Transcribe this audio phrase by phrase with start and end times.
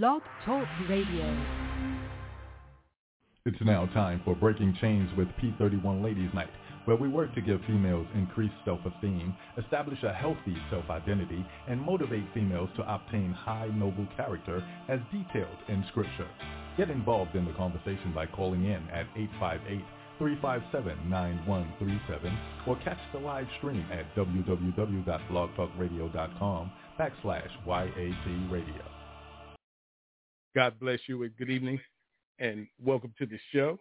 [0.00, 1.26] Blog Talk Radio.
[3.44, 6.48] It's now time for Breaking Chains with P31 Ladies Night,
[6.86, 12.70] where we work to give females increased self-esteem, establish a healthy self-identity, and motivate females
[12.76, 16.30] to obtain high noble character as detailed in Scripture.
[16.78, 19.04] Get involved in the conversation by calling in at
[20.22, 28.91] 858-357-9137 or catch the live stream at www.blogtalkradio.com backslash YAT radio.
[30.54, 31.80] God bless you and good evening
[32.38, 33.80] and welcome to the show.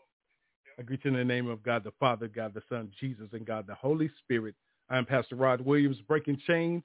[0.79, 3.45] I greet you in the name of God the Father, God the Son, Jesus, and
[3.45, 4.55] God the Holy Spirit.
[4.89, 6.81] I'm Pastor Rod Williams, Breaking Chains,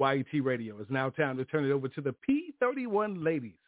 [0.00, 0.78] YAT Radio.
[0.80, 3.58] It's now time to turn it over to the P31 ladies.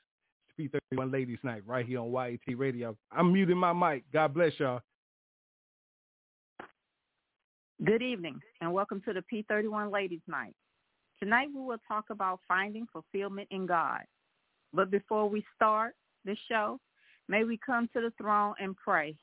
[0.59, 2.97] It's P31 Ladies Night right here on YAT Radio.
[3.13, 4.05] I'm muting my mic.
[4.11, 4.81] God bless y'all.
[7.85, 10.55] Good evening and welcome to the P31 Ladies Night.
[11.23, 14.01] Tonight we will talk about finding fulfillment in God.
[14.73, 16.79] But before we start the show,
[17.29, 19.17] may we come to the throne and pray.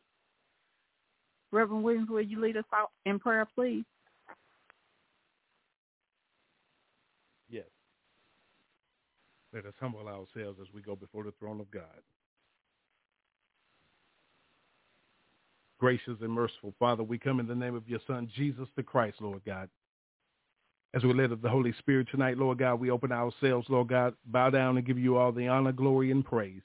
[1.52, 3.86] Reverend Williams, will you lead us out in prayer, please?
[7.50, 7.66] Yes.
[9.54, 11.84] Let us humble ourselves as we go before the throne of God.
[15.80, 19.18] Gracious and merciful Father, we come in the name of your Son, Jesus the Christ,
[19.22, 19.70] Lord God.
[20.94, 24.14] As we led of the Holy Spirit tonight, Lord God, we open ourselves, Lord God,
[24.28, 26.62] bow down and give you all the honor, glory, and praise.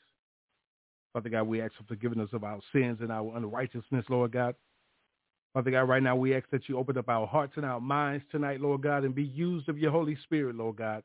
[1.13, 4.55] Father God, we ask for forgiveness of our sins and our unrighteousness, Lord God.
[5.53, 8.25] Father God, right now we ask that you open up our hearts and our minds
[8.31, 11.03] tonight, Lord God, and be used of your Holy Spirit, Lord God.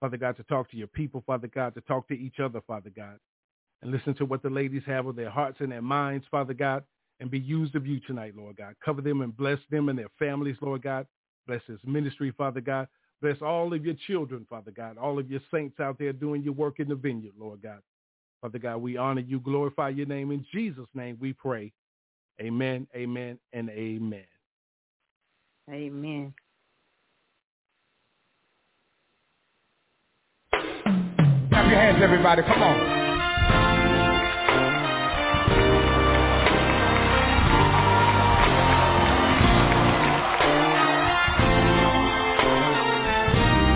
[0.00, 2.90] Father God, to talk to your people, Father God, to talk to each other, Father
[2.94, 3.18] God,
[3.82, 6.84] and listen to what the ladies have on their hearts and their minds, Father God,
[7.20, 8.74] and be used of you tonight, Lord God.
[8.84, 11.06] Cover them and bless them and their families, Lord God.
[11.46, 12.88] Bless this ministry, Father God.
[13.20, 16.52] Bless all of your children, Father God, all of your saints out there doing your
[16.52, 17.80] work in the vineyard, Lord God.
[18.42, 20.30] Father God, we honor you, glorify your name.
[20.30, 21.72] In Jesus' name we pray.
[22.40, 24.24] Amen, amen, and amen.
[25.70, 26.34] Amen.
[30.50, 32.42] Clap your hands, everybody.
[32.42, 33.03] Come on.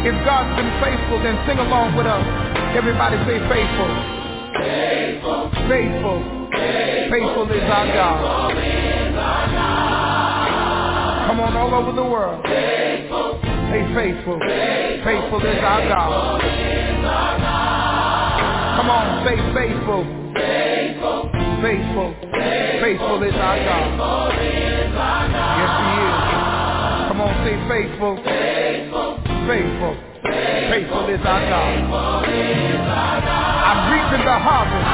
[0.06, 2.22] If God's been faithful, then sing along with us.
[2.78, 3.90] Everybody say faithful.
[4.54, 5.50] Faithful.
[5.66, 6.18] Faithful.
[7.10, 8.54] Faithful is our God.
[11.26, 12.46] Come on, all over the world.
[12.46, 14.38] Say faithful.
[15.04, 16.40] Faithful is our God.
[18.78, 20.06] Come on, say faithful.
[21.60, 22.14] Faithful.
[22.80, 23.98] Faithful is our God.
[25.58, 26.16] Yes, he is.
[27.08, 28.47] Come on, say faithful.
[29.48, 29.96] Faithful.
[30.68, 31.80] Faithful is our God.
[33.64, 34.84] I'm reaping the harvest.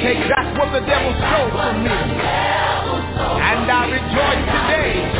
[0.00, 1.92] Take back what the devil stole from me.
[1.92, 5.12] And I rejoice today.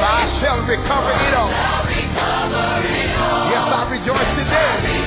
[0.00, 1.52] For I shall recover it all.
[3.52, 4.99] Yes, I rejoice today.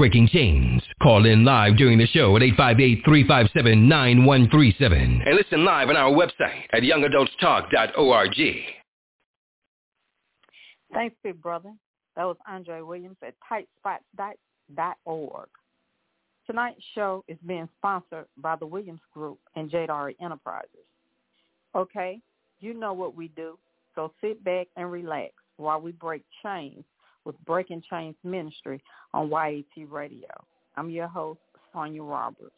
[0.00, 0.82] Breaking chains.
[1.02, 6.82] Call in live during the show at 858-357-9137 and listen live on our website at
[6.82, 8.40] youngadultstalk.org.
[10.94, 11.74] Thanks, big brother.
[12.16, 13.34] That was Andre Williams at
[13.84, 15.48] tightspots.org.
[16.46, 20.70] Tonight's show is being sponsored by the Williams Group and Jadari Enterprises.
[21.74, 22.22] Okay,
[22.60, 23.58] you know what we do,
[23.94, 26.84] so sit back and relax while we break chains
[27.24, 28.82] with Breaking Chains Ministry
[29.14, 30.28] on YAT Radio.
[30.76, 31.40] I'm your host,
[31.72, 32.52] Sonia Roberts.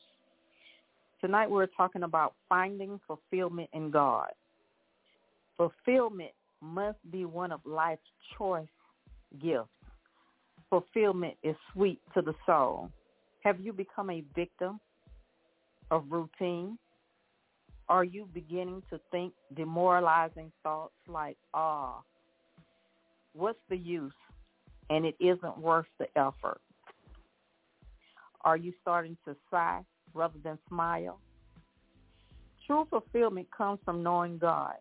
[1.20, 4.30] Tonight we're talking about finding fulfillment in God.
[5.56, 8.02] Fulfillment must be one of life's
[8.36, 8.66] choice
[9.40, 9.68] gifts.
[10.70, 12.90] Fulfillment is sweet to the soul.
[13.44, 14.80] Have you become a victim
[15.90, 16.78] of routine?
[17.88, 22.00] Are you beginning to think demoralizing thoughts like, ah,
[23.34, 24.12] what's the use?
[24.90, 26.60] And it isn't worth the effort.
[28.42, 29.82] Are you starting to sigh
[30.14, 31.20] rather than smile?
[32.66, 34.74] True fulfillment comes from knowing God.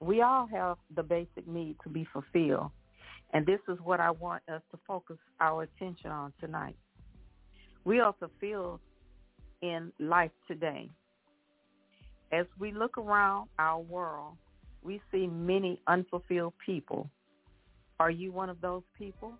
[0.00, 2.70] We all have the basic need to be fulfilled.
[3.32, 6.76] And this is what I want us to focus our attention on tonight.
[7.84, 8.80] We are fulfilled
[9.62, 10.90] in life today.
[12.32, 14.36] As we look around our world,
[14.82, 17.10] we see many unfulfilled people.
[18.00, 19.32] Are you one of those people?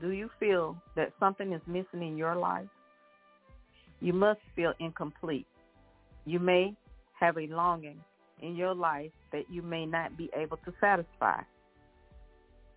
[0.00, 2.68] Do you feel that something is missing in your life?
[4.00, 5.46] You must feel incomplete.
[6.24, 6.74] You may
[7.18, 7.98] have a longing
[8.40, 11.40] in your life that you may not be able to satisfy.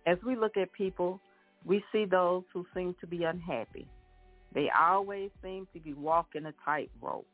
[0.06, 1.20] As we look at people,
[1.64, 3.88] we see those who seem to be unhappy.
[4.54, 7.26] They always seem to be walking a tightrope.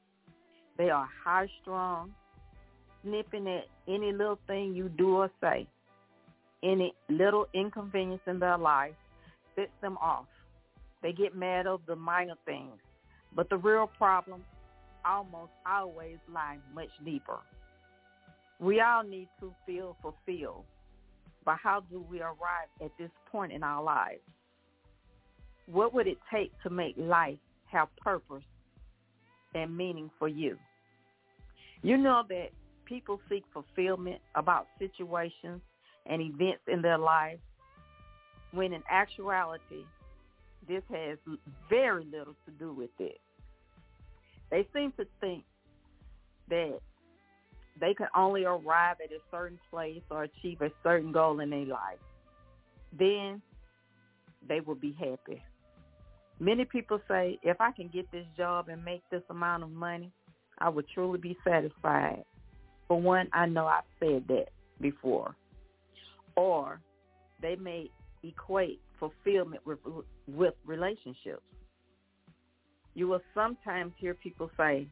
[0.79, 2.15] They are high strung,
[3.03, 5.67] snipping at any little thing you do or say.
[6.63, 8.95] Any little inconvenience in their life
[9.57, 10.27] sets them off.
[11.03, 12.79] They get mad over the minor things,
[13.35, 14.45] but the real problem
[15.05, 17.39] almost always lies much deeper.
[18.61, 20.65] We all need to feel fulfilled,
[21.45, 24.21] but how do we arrive at this point in our lives?
[25.67, 28.45] what would it take to make life have purpose
[29.55, 30.57] and meaning for you?
[31.83, 32.49] You know that
[32.85, 35.61] people seek fulfillment about situations
[36.07, 37.39] and events in their life
[38.53, 39.85] when in actuality
[40.69, 41.19] this has
[41.69, 43.21] very little to do with it.
[44.51, 45.45] They seem to think
[46.49, 46.79] that
[47.81, 51.65] they can only arrive at a certain place or achieve a certain goal in their
[51.65, 51.99] life.
[52.97, 53.41] Then
[54.47, 55.43] they will be happy.
[56.39, 60.13] Many people say, if I can get this job and make this amount of money,
[60.59, 62.25] I would truly be satisfied.
[62.89, 64.49] For one, I know I've said that
[64.81, 65.35] before.
[66.37, 66.81] Or
[67.41, 67.91] they may
[68.23, 69.79] equate fulfillment with,
[70.29, 71.43] with relationships.
[72.95, 74.87] You will sometimes hear people say,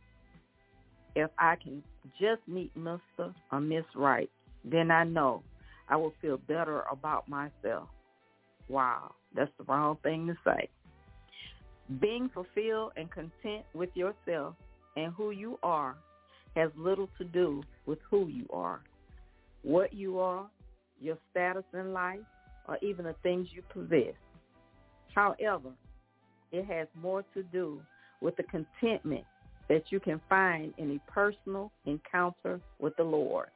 [1.15, 1.83] if I can
[2.21, 3.35] just meet Mr.
[3.53, 4.31] or Miss Right,
[4.65, 5.43] then I know
[5.89, 7.89] I will feel better about myself.
[8.69, 10.69] Wow, that's the wrong thing to say.
[12.01, 14.55] Being fulfilled and content with yourself
[14.97, 15.97] and who you are
[16.57, 18.81] has little to do with who you are.
[19.63, 20.47] What you are,
[21.01, 22.21] your status in life,
[22.69, 24.15] or even the things you possess.
[25.15, 25.71] However,
[26.53, 27.81] it has more to do
[28.21, 29.25] with the contentment
[29.69, 33.49] that you can find in a personal encounter with the Lord.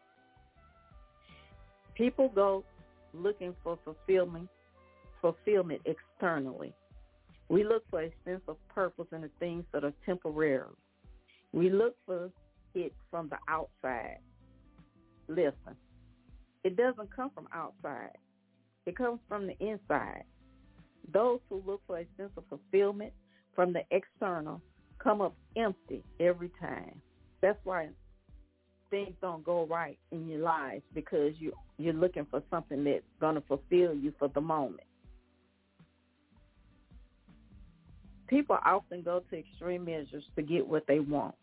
[1.94, 2.64] People go
[3.12, 4.48] looking for fulfillment,
[5.20, 6.72] fulfillment externally.
[7.48, 10.64] We look for a sense of purpose in the things that are temporary.
[11.52, 12.30] We look for
[12.74, 14.18] it from the outside.
[15.28, 15.76] Listen,
[16.64, 18.16] it doesn't come from outside.
[18.86, 20.24] It comes from the inside.
[21.12, 23.12] Those who look for a sense of fulfillment
[23.54, 24.60] from the external
[24.98, 27.00] come up empty every time.
[27.40, 27.90] That's why
[28.90, 33.34] things don't go right in your lives because you you're looking for something that's going
[33.34, 34.86] to fulfill you for the moment.
[38.34, 41.34] people often go to extreme measures to get what they want.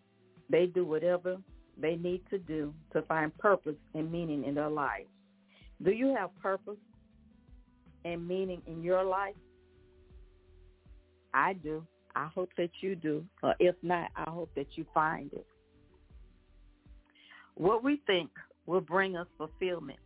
[0.49, 1.37] They do whatever
[1.77, 5.09] they need to do to find purpose and meaning in their lives.
[5.83, 6.77] Do you have purpose
[8.05, 9.35] and meaning in your life?
[11.33, 11.85] I do.
[12.15, 13.25] I hope that you do.
[13.41, 15.45] Or if not, I hope that you find it.
[17.55, 18.29] What we think
[18.65, 19.99] will bring us fulfillment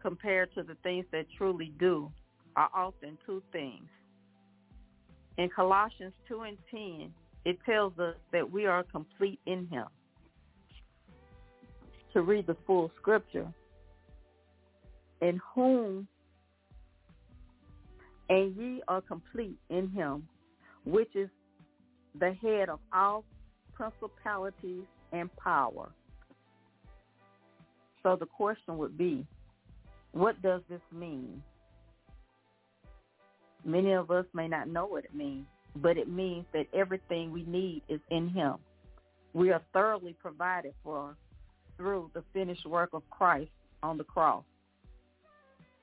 [0.00, 2.10] compared to the things that truly do
[2.56, 3.88] are often two things.
[5.38, 7.12] In Colossians 2 and 10,
[7.44, 9.86] it tells us that we are complete in him.
[12.14, 13.52] To read the full scripture,
[15.20, 16.08] in whom
[18.28, 20.26] and ye are complete in him,
[20.84, 21.28] which is
[22.18, 23.24] the head of all
[23.74, 25.90] principalities and power.
[28.02, 29.26] So the question would be,
[30.12, 31.42] what does this mean?
[33.64, 37.44] Many of us may not know what it means, but it means that everything we
[37.44, 38.54] need is in him.
[39.32, 41.16] We are thoroughly provided for
[41.76, 43.50] through the finished work of Christ
[43.82, 44.44] on the cross.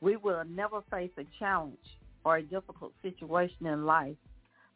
[0.01, 1.77] We will never face a challenge
[2.25, 4.15] or a difficult situation in life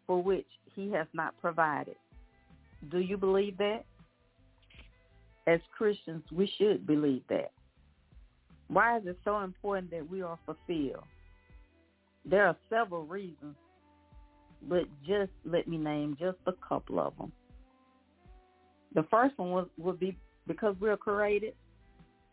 [0.05, 1.95] for which he has not provided.
[2.91, 3.85] Do you believe that?
[5.47, 7.51] As Christians, we should believe that.
[8.67, 11.03] Why is it so important that we are fulfilled?
[12.25, 13.55] There are several reasons,
[14.67, 17.31] but just let me name just a couple of them.
[18.95, 20.17] The first one would be
[20.47, 21.53] because we're created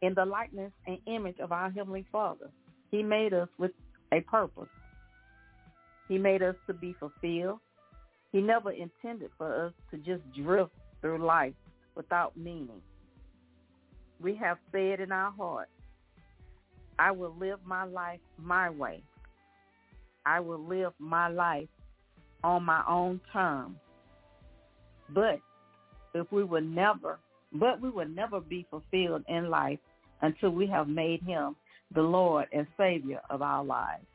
[0.02, 2.50] in the likeness and image of our Heavenly Father.
[2.90, 3.71] He made us with
[4.12, 4.69] a purpose.
[6.09, 7.61] He made us to be fulfilled.
[8.33, 11.54] He never intended for us to just drift through life
[11.95, 12.83] without meaning.
[14.21, 15.69] We have said in our heart,
[16.99, 19.02] I will live my life my way.
[20.25, 21.69] I will live my life
[22.45, 23.76] on my own terms.
[25.09, 25.40] But
[26.14, 27.19] if we will never,
[27.54, 29.78] but we will never be fulfilled in life
[30.23, 31.56] until we have made him
[31.94, 34.06] the Lord and Savior of our lives.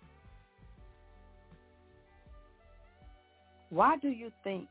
[3.70, 4.68] Why do you think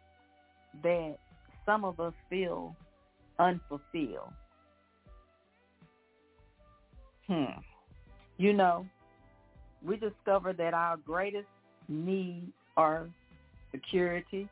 [0.83, 1.17] that
[1.65, 2.75] some of us feel
[3.39, 4.33] unfulfilled?
[7.27, 7.61] Hmm.
[8.39, 8.87] You know,
[9.85, 11.49] we discover that our greatest
[11.89, 13.09] needs are
[13.71, 14.49] security,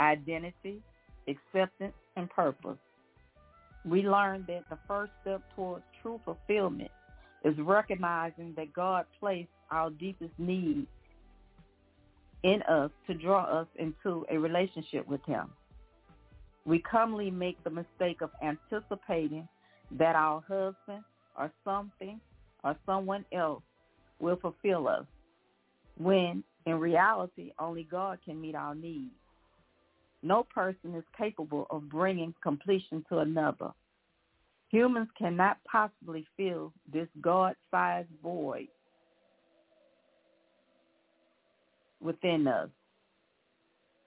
[0.00, 0.80] identity,
[1.28, 2.78] acceptance, and purpose.
[3.84, 6.90] We learned that the first step towards true fulfillment
[7.44, 10.86] is recognizing that God placed our deepest needs
[12.42, 15.50] in us to draw us into a relationship with him.
[16.66, 19.46] We commonly make the mistake of anticipating
[19.92, 21.04] that our husband
[21.38, 22.20] or something
[22.62, 23.62] or someone else
[24.18, 25.04] will fulfill us,
[25.98, 29.10] when in reality only God can meet our needs.
[30.24, 33.72] No person is capable of bringing completion to another.
[34.70, 38.68] Humans cannot possibly fill this God-sized void
[42.00, 42.70] within us.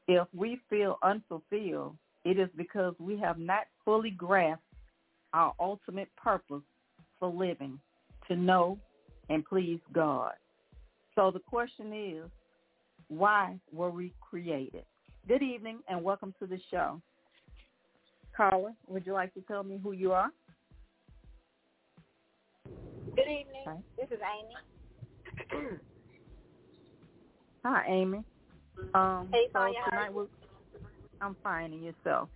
[0.07, 1.95] If we feel unfulfilled,
[2.25, 4.63] it is because we have not fully grasped
[5.33, 6.63] our ultimate purpose
[7.19, 7.79] for living,
[8.27, 8.79] to know
[9.29, 10.33] and please God.
[11.13, 12.29] So the question is,
[13.07, 14.83] why were we created?
[15.27, 17.01] Good evening and welcome to the show.
[18.35, 20.29] Caller, would you like to tell me who you are?
[23.13, 23.65] Good evening.
[23.65, 23.75] Hi.
[23.97, 24.19] This is
[25.51, 25.69] Amy.
[27.65, 28.23] Hi, Amy.
[28.93, 30.23] Um, hey, so tonight we
[31.19, 32.29] I'm fine, and yourself?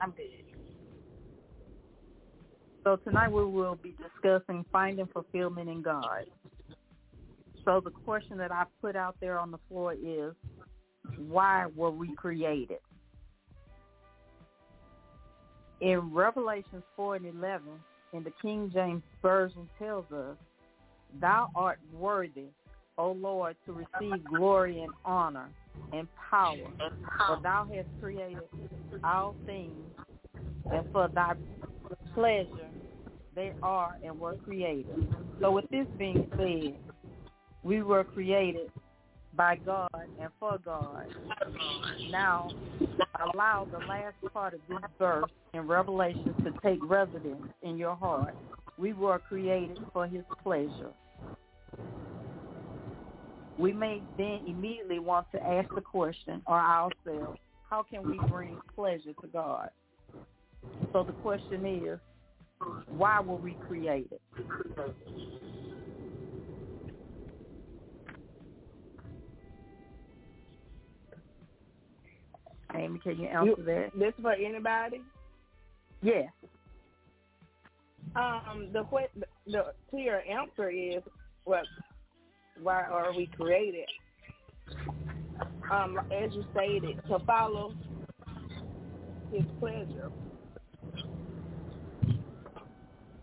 [0.00, 0.26] I'm good.
[2.84, 6.26] So tonight we will be discussing finding fulfillment in God.
[7.64, 10.32] So the question that I put out there on the floor is,
[11.18, 12.78] why were we created?
[15.80, 17.62] In Revelations 4 and 11,
[18.12, 20.36] in the King James Version tells us,
[21.20, 22.46] Thou art worthy,
[22.98, 25.48] O Lord, to receive glory and honor
[25.92, 26.56] and power,
[27.26, 28.40] for thou hast created
[29.04, 29.74] all things,
[30.72, 31.34] and for thy
[32.14, 32.70] pleasure
[33.34, 35.14] they are and were created.
[35.40, 36.76] So with this being said,
[37.62, 38.70] we were created
[39.36, 41.06] by God and for God.
[42.10, 42.48] Now,
[43.32, 48.34] allow the last part of this verse in Revelation to take residence in your heart.
[48.78, 50.92] We were created for his pleasure.
[53.58, 57.38] We may then immediately want to ask the question or ourselves,
[57.68, 59.70] how can we bring pleasure to God?
[60.92, 61.98] So the question is,
[62.88, 64.20] why were we created?
[72.76, 73.90] Amy, can you answer you, that?
[73.98, 75.02] This for anybody?
[76.02, 76.30] Yes.
[78.14, 78.84] Um, the
[79.46, 81.02] the clear answer is
[81.44, 81.64] what?
[82.62, 83.86] Why are we created?
[85.70, 87.74] Um, as you stated, to follow
[89.32, 90.10] His pleasure.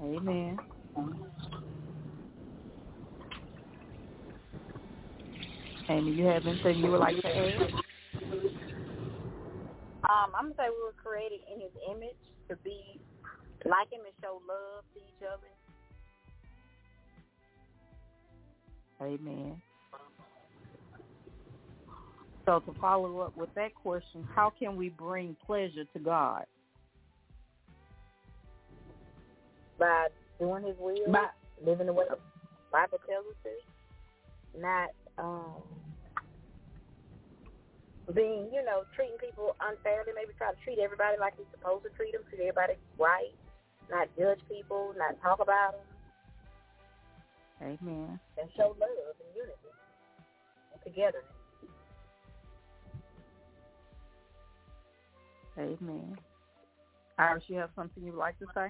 [0.01, 0.57] Amen.
[5.89, 7.71] Amy, you have anything you would like to add?
[10.09, 12.19] Um, I'm gonna say we were created in His image
[12.49, 12.99] to be
[13.65, 15.47] like Him and show love to each other.
[19.01, 19.61] Amen.
[22.45, 26.45] So to follow up with that question, how can we bring pleasure to God?
[29.79, 30.07] By
[30.39, 31.29] doing his will, By-
[31.65, 32.17] living the way the
[32.71, 35.61] Bible tells us to, not um
[38.11, 41.89] being, you know, treating people unfairly, maybe try to treat everybody like you're supposed to
[41.95, 43.31] treat them, treat everybody right,
[43.89, 45.79] not judge people, not talk about
[47.61, 48.19] them, Amen.
[48.35, 49.71] and show love and unity
[50.73, 51.31] and togetherness.
[55.57, 56.17] Amen.
[57.17, 58.67] Iris, you have something you'd like to say?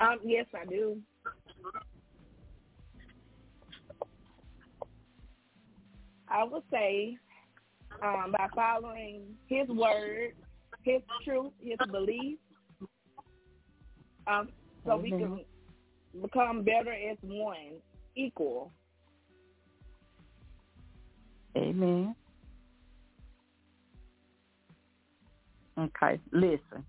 [0.00, 0.98] Um, yes, I do.
[6.34, 7.16] I would say
[8.02, 10.32] um, by following His word,
[10.82, 12.38] His truth, His belief,
[14.26, 14.48] um,
[14.84, 15.44] so we can
[16.20, 17.76] become better as one,
[18.16, 18.72] equal.
[21.56, 22.16] Amen.
[25.78, 26.84] Okay, listen.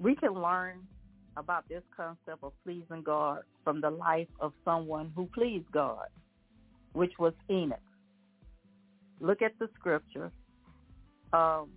[0.00, 0.80] We can learn
[1.36, 6.06] about this concept of pleasing God from the life of someone who pleased God,
[6.94, 7.78] which was Enoch.
[9.22, 10.32] Look at the scripture.
[11.32, 11.70] Um,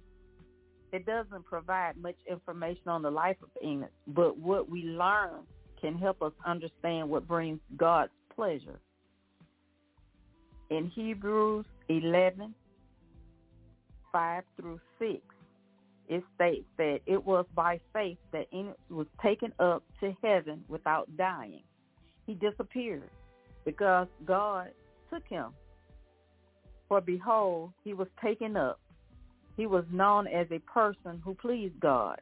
[0.92, 5.44] it doesn't provide much information on the life of Enoch, but what we learn
[5.80, 8.80] can help us understand what brings God's pleasure.
[10.72, 12.56] In Hebrews 11,
[14.12, 15.22] 5 through 6,
[16.08, 21.16] it states that it was by faith that Enoch was taken up to heaven without
[21.16, 21.64] dying.
[22.26, 23.12] He disappeared
[23.66, 24.70] because God
[25.14, 25.52] took him.
[26.88, 28.80] For behold, he was taken up.
[29.58, 32.20] He was known as a person who pleased God.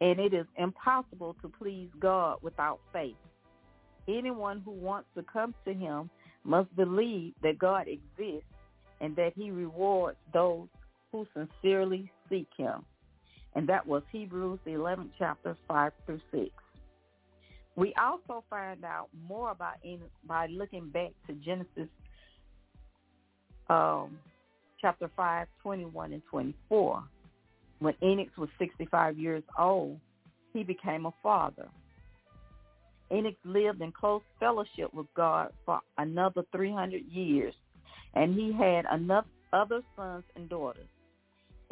[0.00, 3.16] And it is impossible to please God without faith.
[4.08, 6.10] Anyone who wants to come to him
[6.44, 8.48] must believe that God exists
[9.00, 10.68] and that he rewards those
[11.12, 12.84] who sincerely seek him.
[13.54, 16.50] And that was Hebrews, the 11th chapter, 5 through 6.
[17.76, 19.76] We also find out more about
[20.24, 21.88] by looking back to Genesis
[23.70, 24.18] um,
[24.80, 27.04] chapter 5, 21 and 24.
[27.78, 29.98] When Enoch was 65 years old,
[30.52, 31.68] he became a father.
[33.12, 37.54] Enoch lived in close fellowship with God for another 300 years,
[38.14, 40.86] and he had enough other sons and daughters.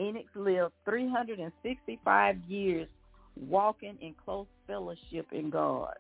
[0.01, 2.89] Enoch lived 365 years
[3.37, 5.95] walking in close fellowship in God.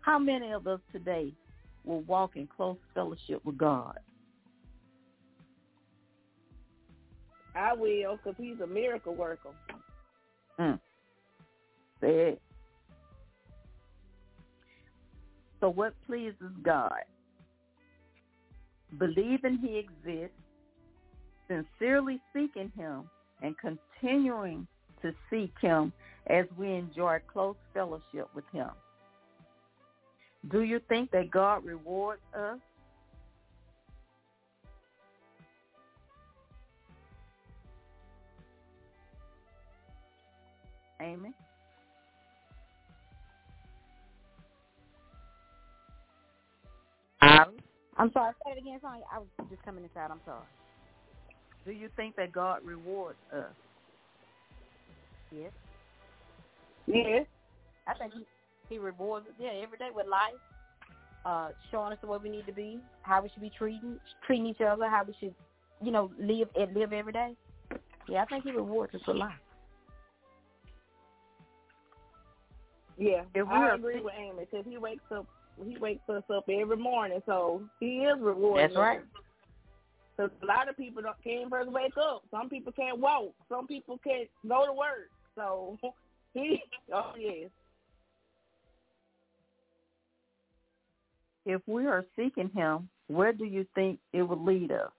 [0.00, 1.32] How many of us today
[1.84, 3.98] will walk in close fellowship with God?
[7.54, 9.50] I will, because He's a miracle worker.
[10.58, 10.78] Mm.
[12.00, 12.42] Say it.
[15.60, 16.92] So what pleases God?
[18.98, 20.36] Believing he exists,
[21.48, 23.08] sincerely seeking him,
[23.40, 24.66] and continuing
[25.00, 25.90] to seek him
[26.26, 28.68] as we enjoy close fellowship with him.
[30.50, 32.58] Do you think that God rewards us?
[41.00, 41.32] Amy?
[47.20, 47.48] Iris?
[47.96, 49.04] I'm sorry, say it again, Sonya.
[49.12, 50.10] I was just coming inside.
[50.10, 50.44] I'm sorry.
[51.64, 53.54] Do you think that God rewards us?
[55.32, 55.52] Yes.
[56.86, 57.26] Yes.
[57.86, 58.26] I think he,
[58.68, 60.34] he rewards us, yeah, every day with life,
[61.24, 64.46] uh, showing us the way we need to be, how we should be treating treating
[64.46, 65.34] each other, how we should,
[65.82, 67.34] you know, live and live every day.
[68.08, 69.32] Yeah, I think he rewards us with life.
[72.96, 75.26] Yeah, If we I agree with Amy because he wakes up.
[75.64, 78.70] He wakes us up every morning, so he is rewarded.
[78.70, 79.00] That's right.
[80.16, 82.22] Because a lot of people don't, can't first wake up.
[82.30, 83.32] Some people can't walk.
[83.48, 85.10] Some people can't go to work.
[85.36, 85.78] So
[86.34, 86.60] he,
[86.92, 87.50] oh yes,
[91.46, 94.90] If we are seeking him, where do you think it would lead us?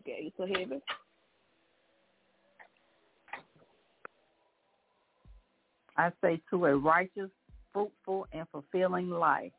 [0.00, 0.82] okay, so heaven.
[5.98, 7.30] I say to a righteous,
[7.72, 9.52] fruitful, and fulfilling life.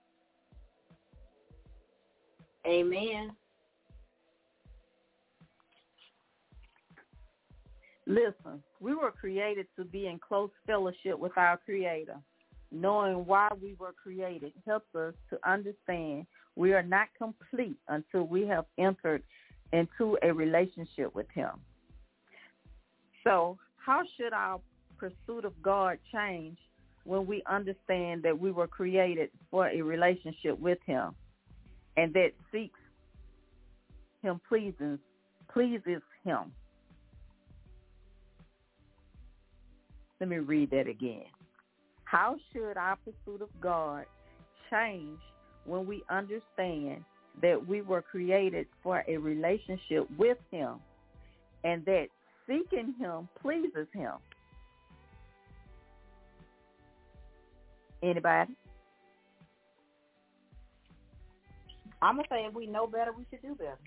[2.65, 3.32] Amen.
[8.08, 12.17] Listen, we were created to be in close fellowship with our Creator.
[12.71, 16.25] Knowing why we were created helps us to understand
[16.56, 19.23] we are not complete until we have entered
[19.73, 21.52] into a relationship with Him.
[23.23, 24.60] So, how should our
[24.99, 26.57] pursuit of God change
[27.03, 31.15] when we understand that we were created for a relationship with him
[31.97, 32.79] and that seeks
[34.21, 34.99] him pleases
[35.51, 36.51] pleases him.
[40.19, 41.25] Let me read that again.
[42.03, 44.05] How should our pursuit of God
[44.69, 45.19] change
[45.65, 47.03] when we understand
[47.41, 50.75] that we were created for a relationship with him
[51.63, 52.07] and that
[52.47, 54.13] seeking him pleases him?
[58.01, 58.55] Anybody?
[62.01, 63.77] I'm gonna say if we know better, we should do better.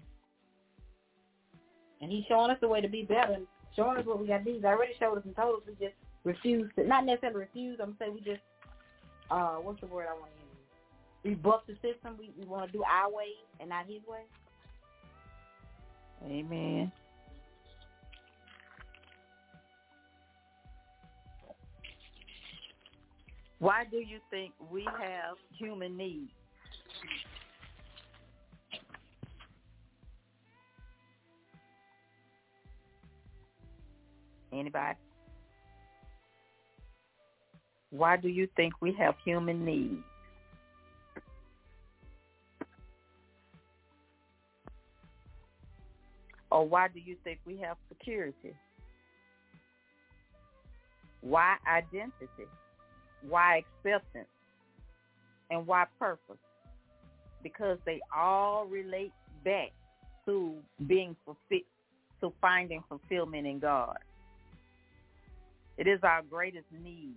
[2.00, 4.38] And he's showing us the way to be better, and showing us what we got
[4.38, 4.54] to do.
[4.54, 5.62] He's already showed us and told us.
[5.66, 7.78] We just refuse to, not necessarily refuse.
[7.80, 8.42] I'm gonna say we just,
[9.30, 10.52] uh, what's the word I want to use?
[11.24, 12.16] We buck the system.
[12.18, 13.28] We we want to do our way
[13.60, 14.24] and not his way.
[16.26, 16.92] Amen.
[23.62, 26.32] Why do you think we have human needs?
[34.52, 34.98] Anybody?
[37.90, 40.02] Why do you think we have human needs?
[46.50, 48.56] Or why do you think we have security?
[51.20, 52.48] Why identity?
[53.28, 54.28] Why acceptance?
[55.50, 56.38] And why purpose?
[57.42, 59.12] Because they all relate
[59.44, 59.70] back
[60.26, 60.54] to
[60.86, 61.62] being fulfilled,
[62.20, 63.98] to finding fulfillment in God.
[65.76, 67.16] It is our greatest need.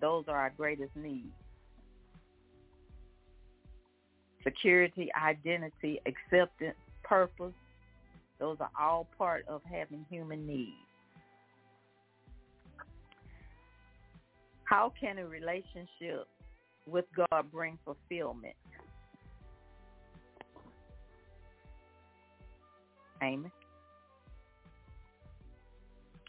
[0.00, 1.28] Those are our greatest needs.
[4.42, 7.54] Security, identity, acceptance, purpose.
[8.38, 10.72] Those are all part of having human needs.
[14.64, 16.26] How can a relationship
[16.86, 18.54] with God bring fulfillment?
[23.22, 23.50] Amen.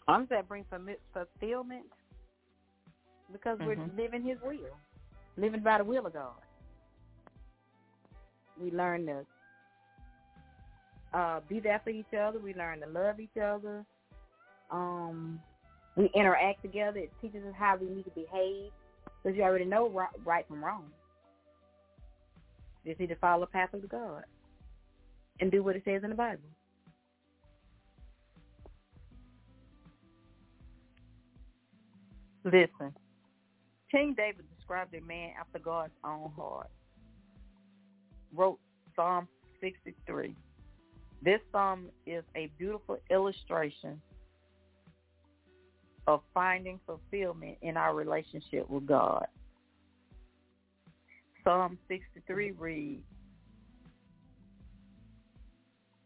[0.08, 1.86] I'm saying bring fulfillment
[3.32, 4.60] because we're living His will,
[5.36, 6.34] living by the will of God.
[8.62, 9.26] We learn to
[11.14, 12.40] uh, be there for each other.
[12.40, 13.84] We learn to love each other.
[14.70, 15.40] Um,
[15.96, 17.00] we interact together.
[17.00, 18.72] It teaches us how we need to behave
[19.24, 19.90] because you already know
[20.24, 20.86] right, from wrong.
[22.84, 24.24] You just need to follow the path of God
[25.40, 26.42] and do what it says in the Bible.
[32.44, 32.94] Listen,
[33.90, 36.70] King David described a man after God's own heart.
[38.34, 38.60] Wrote
[38.96, 39.28] Psalm
[39.62, 40.36] 63.
[41.24, 44.00] This psalm is a beautiful illustration
[46.08, 49.28] of finding fulfillment in our relationship with God.
[51.44, 53.04] Psalm 63 reads,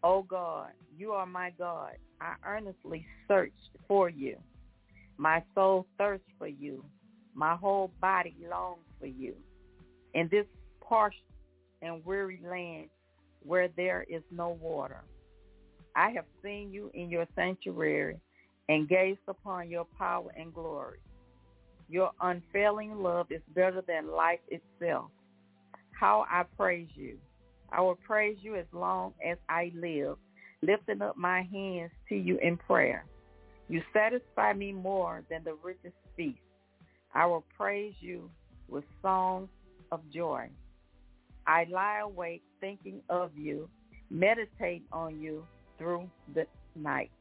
[0.04, 1.94] O God, you are my God.
[2.22, 3.54] I earnestly searched
[3.88, 4.38] for you.
[5.18, 6.84] My soul thirsts for you.
[7.34, 9.36] My whole body longs for you.
[10.14, 10.46] In this
[10.82, 11.18] parched
[11.82, 12.90] and weary land
[13.44, 15.04] where there is no water,
[15.96, 18.20] I have seen you in your sanctuary
[18.70, 21.00] and gazed upon your power and glory.
[21.90, 25.10] Your unfailing love is better than life itself.
[25.92, 27.18] How I praise you.
[27.72, 30.18] I will praise you as long as I live,
[30.62, 33.06] lifting up my hands to you in prayer.
[33.68, 36.40] You satisfy me more than the richest feast.
[37.14, 38.30] I will praise you
[38.68, 39.50] with songs
[39.92, 40.48] of joy.
[41.48, 43.68] I lie awake thinking of you,
[44.12, 45.44] meditate on you
[45.80, 47.12] through the night.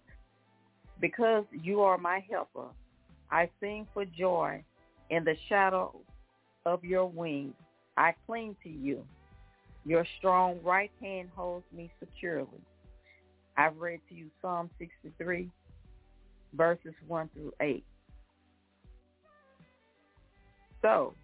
[1.00, 2.68] Because you are my helper,
[3.30, 4.64] I sing for joy
[5.10, 5.94] in the shadow
[6.66, 7.54] of your wings.
[7.96, 9.04] I cling to you.
[9.84, 12.60] Your strong right hand holds me securely.
[13.56, 15.50] I've read to you Psalm 63,
[16.54, 17.84] verses 1 through 8.
[20.82, 21.14] So,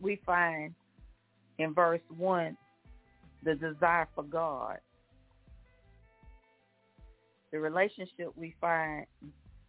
[0.00, 0.74] we find
[1.58, 2.56] in verse 1
[3.44, 4.78] the desire for God.
[7.52, 9.06] The relationship we find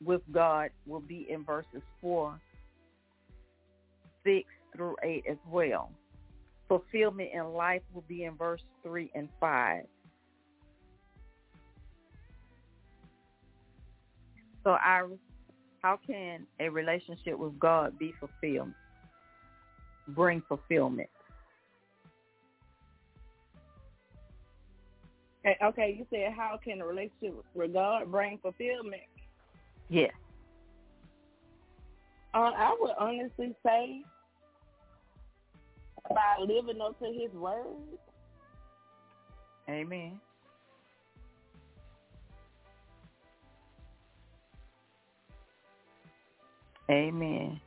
[0.03, 2.39] with God will be in verses 4,
[4.25, 5.91] 6 through 8 as well.
[6.69, 9.83] Fulfillment in life will be in verse 3 and 5.
[14.63, 15.19] So, Iris,
[15.81, 18.71] how can a relationship with God be fulfilled,
[20.07, 21.09] bring fulfillment?
[25.45, 29.01] Okay, okay, you said how can a relationship with God bring fulfillment?
[29.89, 30.07] Yeah.
[32.33, 34.03] Uh, I would honestly say
[36.09, 37.65] by living up to His word.
[39.69, 40.19] Amen.
[46.89, 47.59] Amen.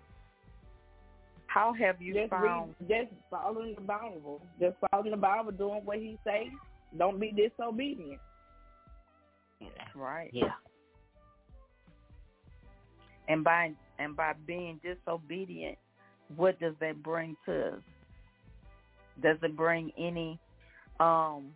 [1.47, 2.75] How have you just found?
[2.81, 4.43] Read, just following the Bible.
[4.61, 6.51] Just following the Bible, doing what He say.
[6.97, 8.21] Don't be disobedient.
[9.95, 10.31] Right.
[10.33, 10.53] Yeah.
[13.29, 15.79] And by and by being disobedient,
[16.37, 17.81] what does that bring to us?
[19.23, 20.39] Does it bring any
[21.01, 21.49] um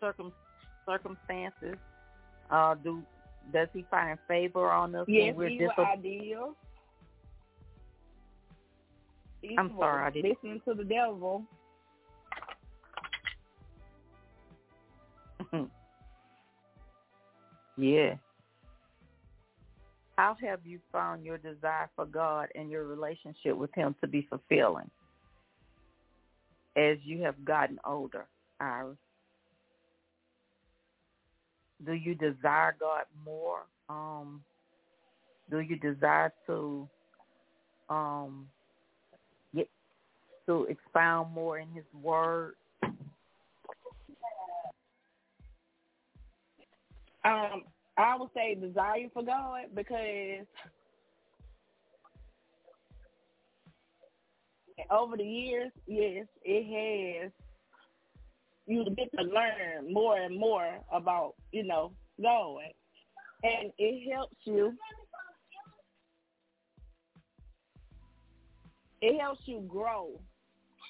[0.00, 0.32] circum
[0.86, 1.76] circumstances?
[2.50, 3.02] Uh, do
[3.52, 6.54] does he find favor on us Yes, when we're evil diso- ideas.
[9.58, 11.44] I'm sorry, I didn't- Listening to the devil.
[17.76, 18.14] Yeah.
[20.16, 24.26] How have you found your desire for God and your relationship with Him to be
[24.28, 24.90] fulfilling
[26.76, 28.26] as you have gotten older,
[28.60, 28.98] Iris?
[31.86, 33.60] Do you desire God more?
[33.88, 34.42] Um,
[35.50, 36.86] do you desire to
[37.88, 38.46] um,
[39.54, 39.68] get
[40.46, 42.54] to expound more in His Word?
[47.24, 47.64] Um,
[47.98, 50.46] I would say desire for God because
[54.90, 57.32] over the years, yes, it has.
[58.66, 62.60] You get to learn more and more about, you know, God,
[63.42, 64.72] and it helps you.
[69.02, 70.20] It helps you grow,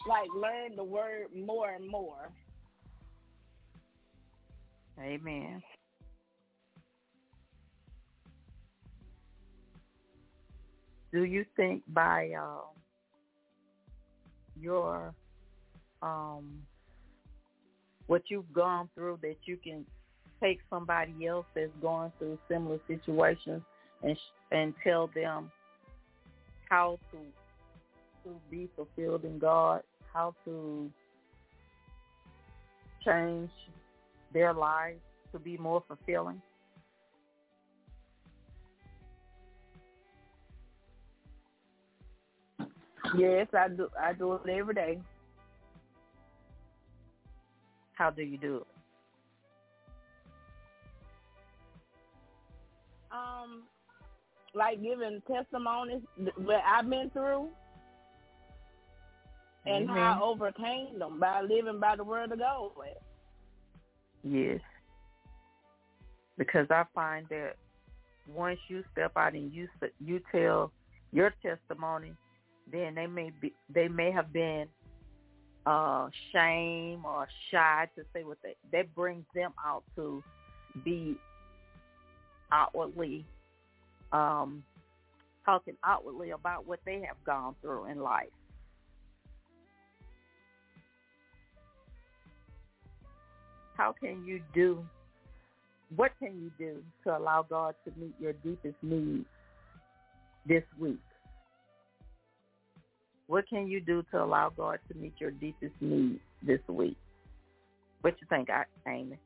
[0.09, 2.31] like learn the word more and more.
[5.01, 5.62] Amen.
[11.12, 12.62] Do you think by uh,
[14.61, 15.14] your
[16.03, 16.62] um,
[18.07, 19.85] what you've gone through that you can
[20.42, 23.62] take somebody else that's going through similar situations
[24.03, 24.16] and
[24.51, 25.51] and tell them
[26.68, 27.18] how to
[28.25, 30.90] to be fulfilled in God, how to
[33.05, 33.51] change
[34.33, 35.01] their lives
[35.33, 36.40] to be more fulfilling?
[43.16, 43.88] Yes, I do.
[44.01, 44.99] I do it every day.
[47.94, 48.66] How do you do it?
[53.12, 53.64] Um,
[54.55, 56.03] like giving testimonies
[56.37, 57.49] what I've been through
[59.66, 62.70] and how I overcame them by living by the word of God.
[64.23, 64.61] Yes.
[66.38, 67.57] Because I find that
[68.27, 69.68] once you step out and you
[70.03, 70.73] you tell
[71.12, 72.12] your testimony,
[72.70, 74.66] then they may be they may have been
[75.66, 80.22] uh shame or shy to say what they that brings them out to
[80.85, 81.16] be
[82.52, 83.24] outwardly
[84.12, 84.62] um
[85.44, 88.28] talking outwardly about what they have gone through in life.
[93.76, 94.85] How can you do
[95.96, 99.26] what can you do to allow God to meet your deepest needs
[100.46, 101.00] this week?
[103.31, 106.97] What can you do to allow God to meet your deepest needs this week?
[108.01, 109.21] What you think, I- Amy?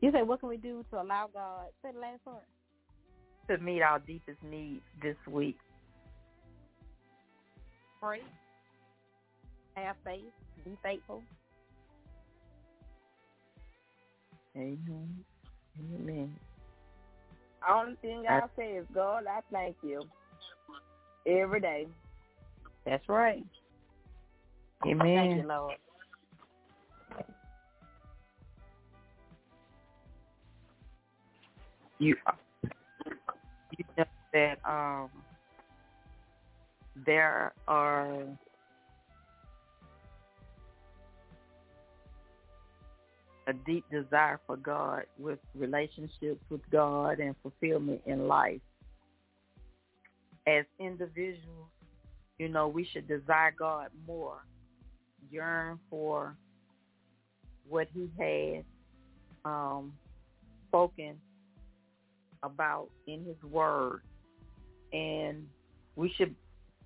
[0.00, 1.66] You say, what can we do to allow God?
[1.82, 2.44] Say the last part.
[3.48, 5.58] To meet our deepest needs this week.
[8.00, 8.20] Pray.
[9.74, 10.22] Have faith.
[10.64, 11.24] Be faithful.
[14.56, 15.24] Amen.
[15.80, 16.36] Amen.
[17.68, 20.02] Only thing I say is, God, I thank you
[21.26, 21.86] every day.
[22.84, 23.44] That's right.
[24.86, 24.98] Amen.
[24.98, 25.74] Thank you, Lord.
[31.98, 32.16] You
[33.78, 35.10] you know that um
[37.04, 38.22] there are
[43.46, 48.60] a deep desire for God with relationships with God and fulfillment in life.
[50.46, 51.68] As individuals,
[52.38, 54.44] you know, we should desire God more,
[55.30, 56.36] yearn for
[57.68, 58.64] what he has
[59.44, 59.92] um,
[60.68, 61.16] spoken
[62.42, 64.02] about in his word.
[64.92, 65.46] And
[65.96, 66.34] we should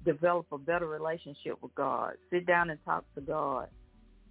[0.04, 2.14] develop a better relationship with God.
[2.30, 3.68] Sit down and talk to God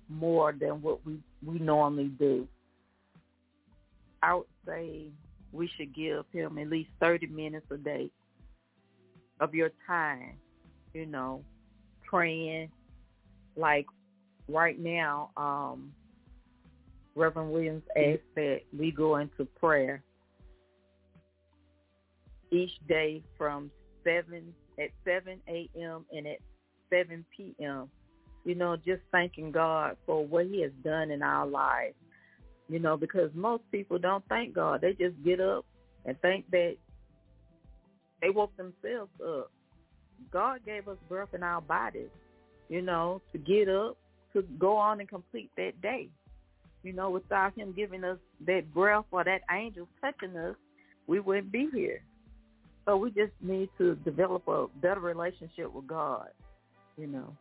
[0.07, 2.47] more than what we, we normally do.
[4.23, 5.07] I would say
[5.51, 8.09] we should give him at least 30 minutes a day
[9.39, 10.33] of your time,
[10.93, 11.43] you know,
[12.07, 12.69] praying.
[13.55, 13.85] Like
[14.47, 15.91] right now, um,
[17.15, 20.03] Reverend Williams asked that we go into prayer
[22.51, 23.69] each day from
[24.03, 26.05] 7 at 7 a.m.
[26.11, 26.37] and at
[26.89, 27.89] 7 p.m.
[28.45, 31.95] You know, just thanking God for what he has done in our lives.
[32.69, 34.81] You know, because most people don't thank God.
[34.81, 35.65] They just get up
[36.05, 36.77] and think that
[38.21, 39.51] they woke themselves up.
[40.31, 42.09] God gave us breath in our bodies,
[42.67, 43.97] you know, to get up,
[44.33, 46.09] to go on and complete that day.
[46.83, 50.55] You know, without him giving us that breath or that angel touching us,
[51.07, 52.01] we wouldn't be here.
[52.85, 56.29] So we just need to develop a better relationship with God,
[56.97, 57.35] you know.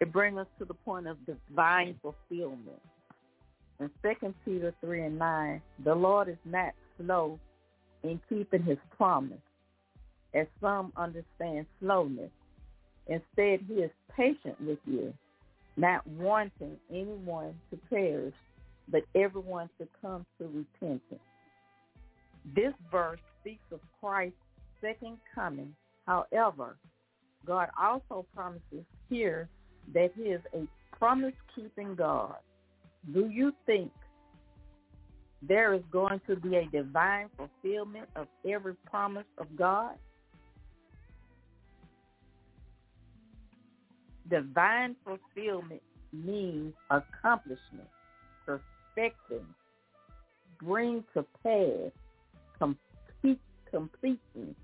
[0.00, 2.80] It brings us to the point of divine fulfillment.
[3.80, 7.38] In Second Peter 3 and 9, the Lord is not slow
[8.02, 9.38] in keeping his promise,
[10.34, 12.30] as some understand slowness.
[13.06, 15.12] Instead, he is patient with you,
[15.76, 18.34] not wanting anyone to perish,
[18.90, 21.20] but everyone to come to repentance.
[22.54, 24.36] This verse speaks of Christ's
[24.80, 25.74] second coming.
[26.06, 26.76] However,
[27.46, 29.48] God also promises here
[29.94, 32.36] that he is a promise-keeping God.
[33.12, 33.90] Do you think
[35.42, 39.94] there is going to be a divine fulfillment of every promise of God?
[44.28, 47.88] Divine fulfillment means accomplishment,
[48.44, 49.46] perfecting,
[50.60, 51.92] bring to pass,
[52.58, 54.54] complete, completing,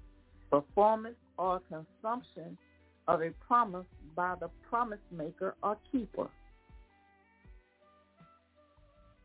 [0.51, 2.59] performance, or consumption
[3.09, 6.29] of a promise by the promise maker or keeper.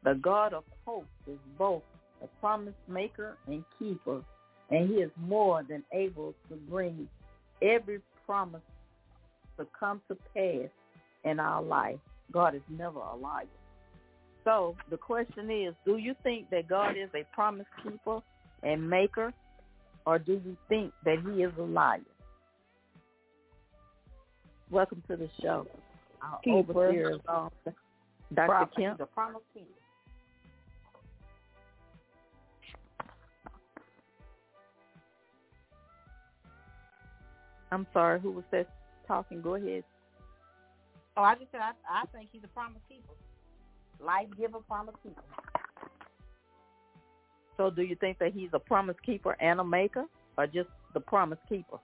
[0.03, 1.83] The God of hope is both
[2.23, 4.21] a promise maker and keeper,
[4.69, 7.07] and he is more than able to bring
[7.61, 8.61] every promise
[9.57, 10.69] to come to pass
[11.25, 11.99] in our life.
[12.31, 13.45] God is never a liar.
[14.45, 18.21] So the question is, do you think that God is a promise keeper
[18.63, 19.33] and maker,
[20.05, 21.99] or do you think that he is a liar?
[24.71, 25.67] Welcome to the show.
[26.21, 27.73] Our overseer is um, on.
[28.35, 28.69] Dr.
[28.77, 28.97] Kemp.
[28.99, 29.67] The promise keeper.
[37.71, 38.67] I'm sorry, who was that
[39.07, 39.41] talking?
[39.41, 39.83] Go ahead.
[41.17, 43.13] Oh, I just said I, I think he's a promise keeper.
[44.03, 45.21] Life giver, promise keeper.
[47.57, 50.05] So do you think that he's a promise keeper and a maker
[50.37, 51.77] or just the promise keeper?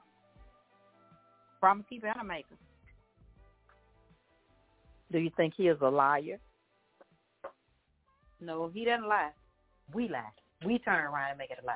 [1.60, 2.56] Promise keeper and a maker.
[5.12, 6.40] Do you think he is a liar?
[8.40, 9.32] No, he doesn't lie.
[9.94, 10.24] We lie.
[10.66, 11.76] We turn around and make it a lie.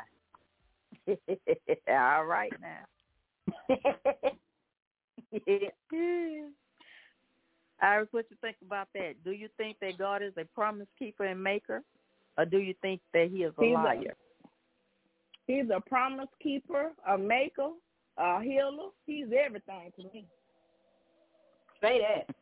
[2.17, 2.85] All right now.
[7.81, 9.23] Iris, what you think about that?
[9.23, 11.81] Do you think that God is a promise keeper and maker,
[12.37, 14.15] or do you think that he is a he's liar?
[14.15, 14.47] A,
[15.47, 17.69] he's a promise keeper, a maker,
[18.17, 18.89] a healer.
[19.05, 20.25] He's everything to me.
[21.81, 22.35] Say that.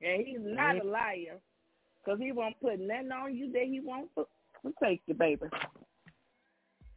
[0.00, 1.38] And he's not a liar,
[2.04, 4.28] because he won't put nothing on you that he won't put.
[4.64, 5.46] We'll take you, baby.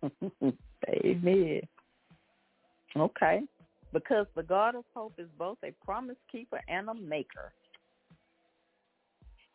[0.89, 1.61] Amen.
[2.97, 3.41] Okay.
[3.93, 7.53] Because the God of hope is both a promise keeper and a maker.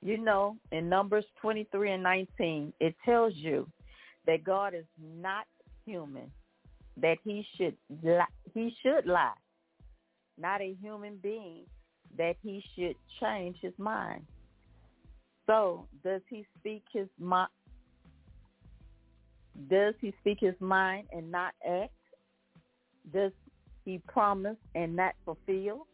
[0.03, 3.67] You know, in Numbers 23 and 19, it tells you
[4.27, 5.47] that God is not
[5.85, 6.31] human,
[7.01, 9.33] that he should lie, he should lie,
[10.39, 11.65] not a human being,
[12.19, 14.25] that he should change his mind.
[15.47, 17.51] So, does he speak his mind?
[19.71, 21.93] Does he speak his mind and not act?
[23.13, 23.33] Does
[23.85, 25.87] he promise and not fulfill?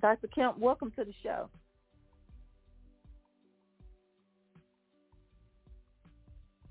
[0.00, 0.28] Dr.
[0.28, 1.48] Kemp, welcome to the show.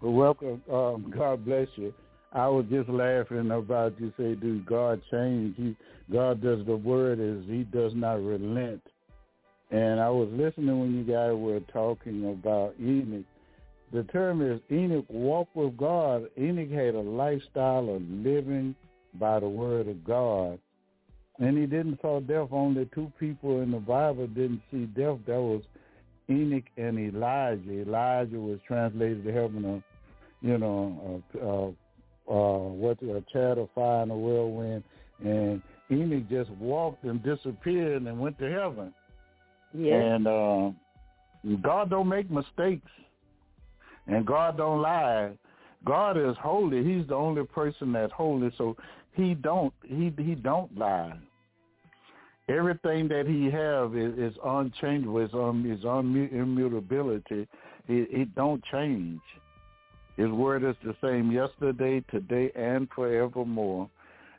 [0.02, 0.62] Welcome.
[0.72, 1.94] Um, God bless you.
[2.32, 5.56] I was just laughing about you say, do God change?
[5.56, 5.76] He,
[6.12, 8.82] God does the word is he does not relent.
[9.72, 13.26] And I was listening when you guys were talking about Enoch.
[13.96, 16.26] The term is Enoch walked with God.
[16.38, 18.76] Enoch had a lifestyle of living
[19.14, 20.60] by the word of God.
[21.40, 22.50] And he didn't saw death.
[22.52, 25.20] Only two people in the Bible didn't see death.
[25.28, 25.64] That was
[26.30, 27.72] Enoch and Elijah.
[27.72, 31.68] Elijah was translated to heaven, a, you know, a, a,
[32.30, 34.84] uh, what a chariot of fire and a whirlwind.
[35.24, 38.94] And Enoch just walked and disappeared and went to heaven.
[39.74, 40.02] Yes.
[40.04, 40.72] And uh,
[41.62, 42.92] God don't make mistakes,
[44.08, 45.32] and God don't lie.
[45.86, 46.84] God is holy.
[46.84, 48.76] He's the only person that's holy, so
[49.14, 51.18] he don't he he don't lie.
[52.48, 55.20] Everything that he have is, is unchangeable.
[55.20, 57.48] Is on is immutability.
[57.88, 59.22] It, it don't change.
[60.18, 63.90] His word is the same yesterday, today, and forevermore.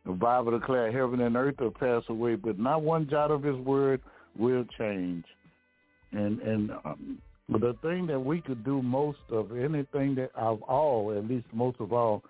[0.07, 3.57] The Bible declares heaven and earth will pass away, but not one jot of his
[3.57, 4.01] word
[4.39, 5.25] will change.
[6.13, 7.19] And and um,
[7.49, 11.77] the thing that we could do most of anything that of all, at least most
[11.81, 12.23] of all,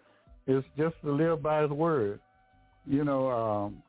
[0.47, 2.21] is just to live by his word.
[2.87, 3.83] You know, um,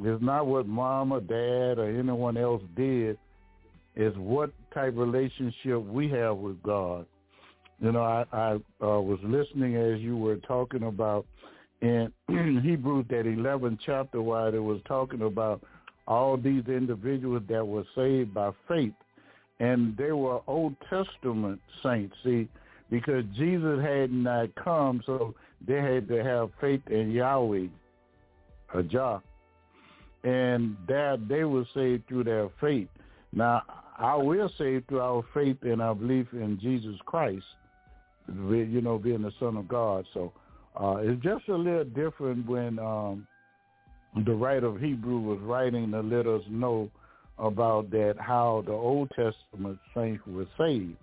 [0.00, 3.18] it's not what mom or dad or anyone else did.
[3.94, 7.06] It's what type of relationship we have with God.
[7.80, 8.52] You know, I, I
[8.82, 11.26] uh, was listening as you were talking about
[11.80, 15.62] in Hebrews that 11th chapter where it was talking about
[16.06, 18.92] all these individuals that were saved by faith.
[19.60, 22.48] And they were Old Testament saints, see,
[22.90, 25.34] because Jesus had not come, so
[25.66, 27.66] they had to have faith in Yahweh,
[28.88, 29.22] Jah.
[30.24, 32.88] And that they were saved through their faith.
[33.32, 33.62] Now,
[33.98, 37.44] I will saved through our faith and our belief in Jesus Christ,
[38.28, 40.04] you know, being the Son of God.
[40.12, 40.32] So
[40.78, 43.26] uh, it's just a little different when um,
[44.24, 46.90] the writer of Hebrew was writing to let us know
[47.38, 50.96] about that how the Old Testament saints were saved.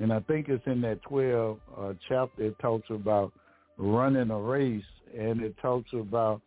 [0.00, 3.32] And I think it's in that 12 uh, chapter it talks about
[3.76, 4.82] running a race
[5.16, 6.40] and it talks about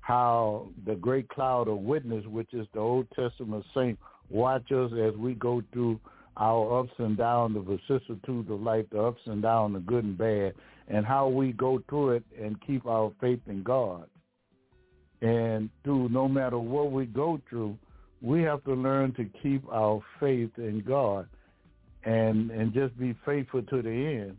[0.00, 3.98] how the great cloud of witness, which is the Old Testament saint,
[4.30, 5.98] watch us as we go through
[6.36, 10.18] our ups and downs, the vicissitudes of life, the ups and downs, the good and
[10.18, 10.54] bad,
[10.88, 14.06] and how we go through it and keep our faith in God.
[15.22, 17.76] And through no matter what we go through,
[18.22, 21.28] we have to learn to keep our faith in God
[22.04, 24.36] and and just be faithful to the end.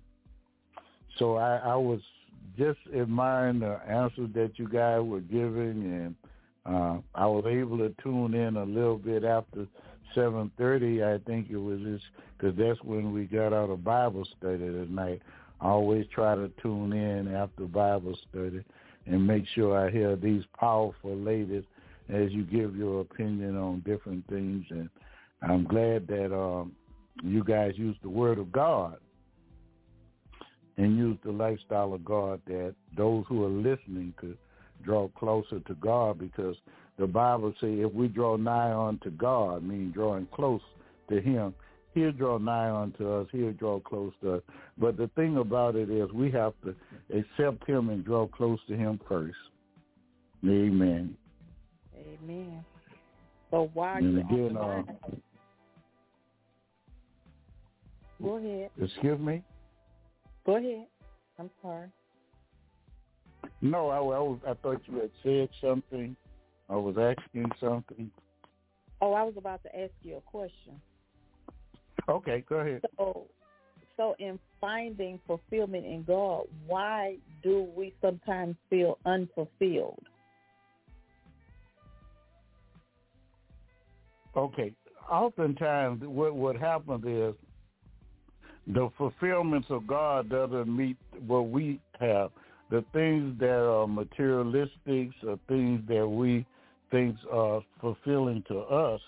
[1.19, 1.99] So I, I was
[2.57, 6.15] just admiring the answers that you guys were giving, and
[6.65, 9.67] uh, I was able to tune in a little bit after
[10.15, 12.03] 7.30, I think it was, just
[12.37, 15.21] because that's when we got out of Bible study tonight.
[15.61, 18.63] I always try to tune in after Bible study
[19.05, 21.63] and make sure I hear these powerful ladies
[22.09, 24.65] as you give your opinion on different things.
[24.69, 24.89] And
[25.41, 26.73] I'm glad that um,
[27.23, 28.97] you guys use the Word of God
[30.77, 34.37] and use the lifestyle of God that those who are listening could
[34.83, 36.55] draw closer to God because
[36.97, 40.61] the Bible says if we draw nigh unto God, meaning drawing close
[41.09, 41.53] to him,
[41.93, 44.41] he'll draw nigh unto us, he'll draw close to us.
[44.77, 46.75] But the thing about it is we have to
[47.15, 49.37] accept him and draw close to him first.
[50.45, 51.15] Amen.
[52.23, 52.65] Amen.
[53.51, 54.83] So why and you again, uh,
[58.21, 58.69] Go ahead.
[58.81, 59.43] Excuse me?
[60.45, 60.87] Go ahead.
[61.39, 61.87] I'm sorry.
[63.61, 66.15] No, I, I, was, I thought you had said something.
[66.69, 68.11] I was asking something.
[69.01, 70.81] Oh, I was about to ask you a question.
[72.09, 72.81] Okay, go ahead.
[72.97, 73.27] So,
[73.95, 80.03] so in finding fulfillment in God, why do we sometimes feel unfulfilled?
[84.37, 84.71] Okay,
[85.09, 87.33] oftentimes what what happens is
[88.67, 92.29] the fulfillments of God doesn't meet what we have.
[92.69, 96.45] The things that are materialistic, or things that we
[96.91, 99.01] think are fulfilling to us,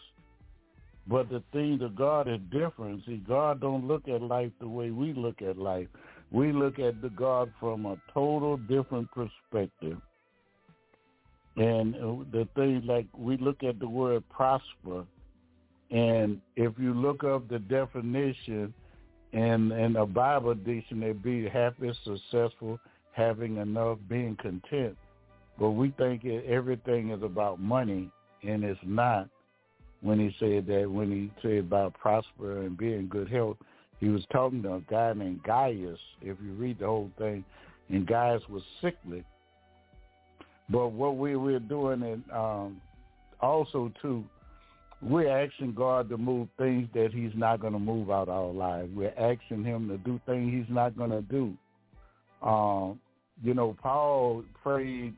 [1.08, 3.04] but the thing to God is different.
[3.06, 5.88] See, God don't look at life the way we look at life.
[6.32, 9.98] We look at the God from a total different perspective.
[11.58, 11.94] And
[12.32, 15.04] the thing, like we look at the word prosper,
[15.92, 18.74] and if you look up the definition,
[19.32, 22.80] in in a Bible dictionary, be happy, successful,
[23.12, 24.98] having enough, being content.
[25.60, 28.10] But we think everything is about money,
[28.44, 29.28] and it's not.
[30.02, 33.58] When he said that, when he said about prosper and being good health,
[34.00, 36.00] he was talking to a guy named Gaius.
[36.22, 37.44] If you read the whole thing,
[37.90, 39.26] and Gaius was sickly.
[40.70, 42.82] But what we were doing, and um,
[43.42, 44.24] also too,
[45.02, 48.90] we're asking God to move things that he's not going to move out our lives.
[48.94, 51.54] We're asking him to do things he's not going to do.
[52.42, 53.00] Um,
[53.42, 55.14] you know, Paul prayed,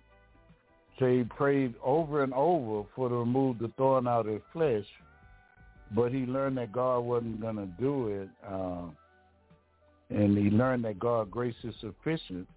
[0.99, 4.85] say, prayed over and over for to remove the thorn out of his flesh,
[5.95, 8.29] but he learned that God wasn't going to do it.
[8.47, 8.83] Uh,
[10.11, 12.47] and he learned that God grace is sufficient,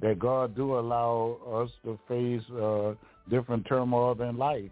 [0.00, 2.94] that God do allow us to face uh,
[3.28, 4.70] different turmoil in life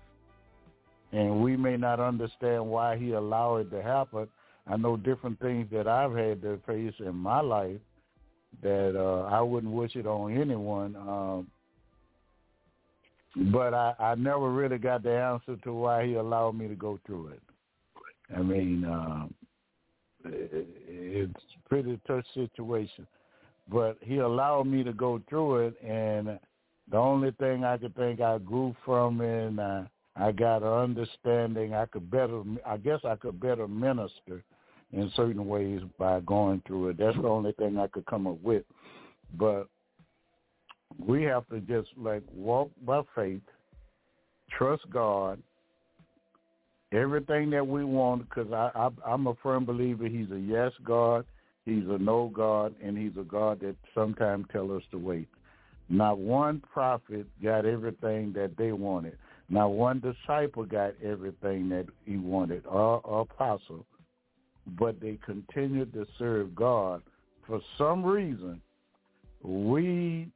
[1.13, 4.29] and we may not understand why he allowed it to happen.
[4.67, 7.81] I know different things that I've had to face in my life
[8.63, 10.97] that uh, I wouldn't wish it on anyone.
[10.97, 11.47] Um,
[13.53, 16.99] but I, I never really got the answer to why he allowed me to go
[17.07, 17.41] through it.
[18.37, 19.35] I mean, um,
[20.25, 23.07] it, it's a pretty tough situation,
[23.71, 26.39] but he allowed me to go through it, and
[26.91, 29.87] the only thing I could think I grew from it, and I,
[30.19, 31.75] I got an understanding.
[31.75, 34.43] I could better, I guess, I could better minister
[34.93, 36.99] in certain ways by going through it.
[36.99, 38.64] That's the only thing I could come up with,
[39.39, 39.69] but
[40.99, 43.43] we have to just like walk by faith,
[44.51, 45.41] trust God.
[46.91, 51.27] Everything that we want, because I, I, I'm a firm believer He's a yes God,
[51.66, 55.29] He's a no God, and He's a God that sometimes tell us to wait.
[55.91, 59.19] Not one prophet got everything that they wanted.
[59.51, 63.87] Not one disciple got everything that he wanted, or, apostle.
[64.79, 67.03] But they continued to serve God.
[67.47, 68.61] For some reason,
[69.43, 70.29] we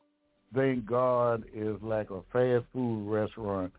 [0.55, 3.73] think God is like a fast food restaurant.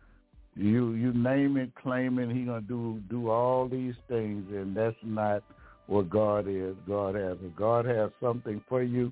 [0.55, 4.95] You you name it, claim it, he gonna do do all these things, and that's
[5.01, 5.43] not
[5.87, 6.75] what God is.
[6.87, 9.11] God has God has something for you,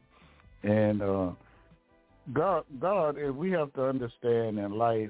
[0.62, 1.32] and uh,
[2.32, 3.16] God God.
[3.18, 5.10] If we have to understand in life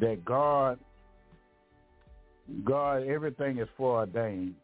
[0.00, 0.78] that God
[2.64, 4.54] God everything is foreordained,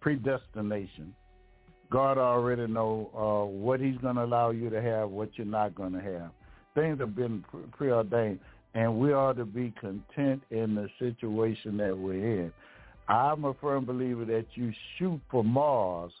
[0.00, 1.14] predestination.
[1.90, 5.74] God already know uh, what He's going to allow you to have, what you're not
[5.74, 6.30] going to have.
[6.74, 8.40] Things have been preordained,
[8.74, 12.52] and we ought to be content in the situation that we're in.
[13.08, 16.12] I'm a firm believer that you shoot for Mars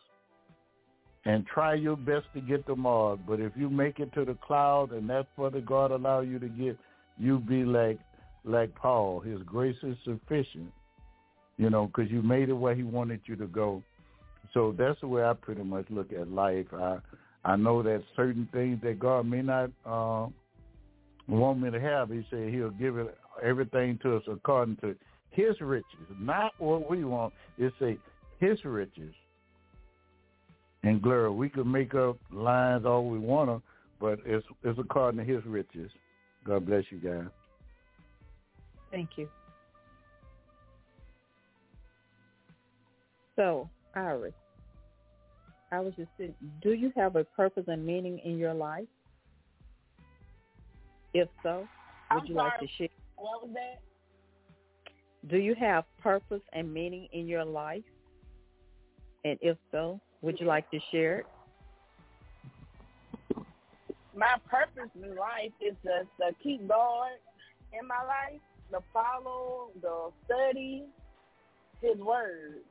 [1.26, 3.18] and try your best to get to Mars.
[3.28, 6.38] But if you make it to the cloud and that's what the God allow you
[6.38, 6.78] to get,
[7.18, 7.98] you be like
[8.44, 9.20] like Paul.
[9.20, 10.72] His grace is sufficient,
[11.56, 13.82] you know, because you made it where He wanted you to go
[14.54, 16.66] so that's the way I pretty much look at life.
[16.72, 16.98] I
[17.44, 20.26] I know that certain things that God may not uh,
[21.28, 24.96] want me to have, He said He'll give it everything to us according to
[25.30, 25.86] His riches,
[26.18, 27.32] not what we want.
[27.58, 27.98] It's say
[28.40, 29.14] His riches
[30.82, 31.30] and glory.
[31.30, 33.62] We could make up lines all we want to,
[34.00, 35.90] but it's it's according to His riches.
[36.48, 37.28] God bless you guys.
[38.90, 39.28] Thank you.
[43.36, 44.32] So Iris,
[45.70, 48.86] I was just saying, do you have a purpose and meaning in your life?
[51.12, 51.68] If so,
[52.12, 52.88] would I'm you sorry, like to share?
[53.16, 53.80] What was that?
[55.28, 57.82] Do you have purpose and meaning in your life?
[59.24, 61.26] And if so, would you like to share it?
[64.18, 67.10] My purpose in life is to, to keep God
[67.72, 68.40] in my life,
[68.72, 70.86] to follow, the study
[71.80, 72.62] His word.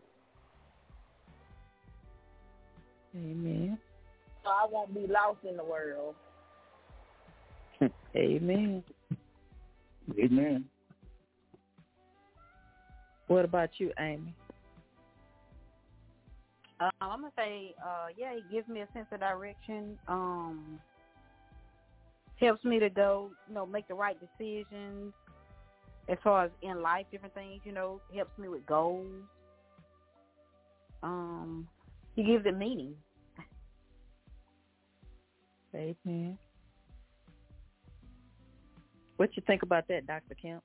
[3.16, 3.78] Amen.
[4.44, 6.16] So I won't be lost in the world.
[8.16, 8.84] Amen.
[10.20, 10.66] Amen.
[13.28, 14.36] What about you, Amy?
[16.82, 19.98] Uh, I'm gonna say, uh, yeah, he gives me a sense of direction.
[20.10, 20.80] Um,
[22.40, 25.14] helps me to go, you know, make the right decisions
[26.10, 27.62] as far as in life, different things.
[27.64, 29.08] You know, helps me with goals.
[31.04, 31.68] Um,
[32.16, 32.96] he gives it meaning.
[35.76, 36.38] Amen.
[39.18, 40.36] What you think about that, Dr.
[40.42, 40.64] Kemp?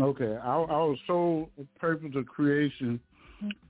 [0.00, 2.98] Okay, our, our sole purpose of creation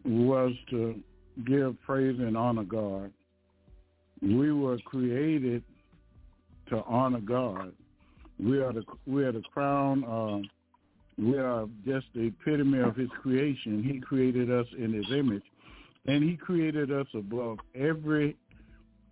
[0.05, 1.01] was to
[1.47, 3.13] give praise and honor God.
[4.21, 5.63] We were created
[6.69, 7.73] to honor God.
[8.39, 10.05] We are the we are the crown.
[10.05, 10.49] Uh,
[11.19, 13.83] we are just the epitome of His creation.
[13.83, 15.43] He created us in His image,
[16.07, 18.37] and He created us above every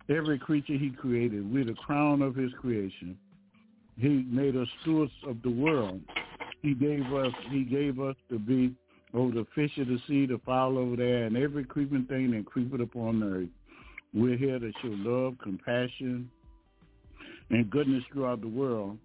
[0.09, 1.51] every creature He created.
[1.53, 3.17] We're the crown of His creation.
[3.97, 6.01] He made us stewards of the world.
[6.61, 8.75] He gave us he gave us to be
[9.13, 12.45] over the fish of the sea, the fowl over there, and every creeping thing that
[12.45, 13.49] creepeth upon the earth.
[14.13, 16.29] We're here to show love, compassion,
[17.49, 18.97] and goodness throughout the world.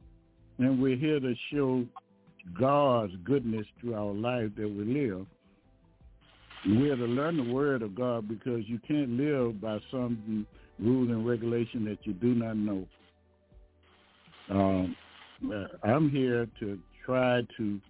[0.59, 1.85] And we're here to show
[2.59, 5.27] God's goodness through our life that we live.
[6.67, 10.47] We're to learn the word of God because you can't live by some
[10.79, 12.87] rules and regulation that you do not know.
[14.51, 14.97] Um,
[15.85, 17.81] I'm here to try to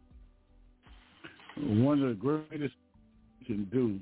[1.57, 2.75] one of the greatest
[3.41, 3.99] you can do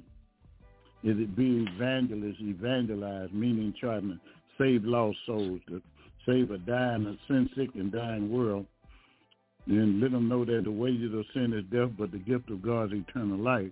[1.09, 4.19] is it be evangelist, evangelize, meaning to
[4.59, 5.83] save lost souls, to
[6.27, 8.67] save a dying, a sin-sick and dying world,
[9.67, 12.63] and let them know that the wages of sin is death, but the gift of
[12.63, 13.71] God is eternal life.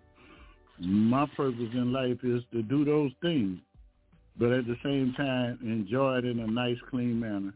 [0.79, 3.59] My purpose in life is to do those things,
[4.39, 7.55] but at the same time, enjoy it in a nice, clean manner.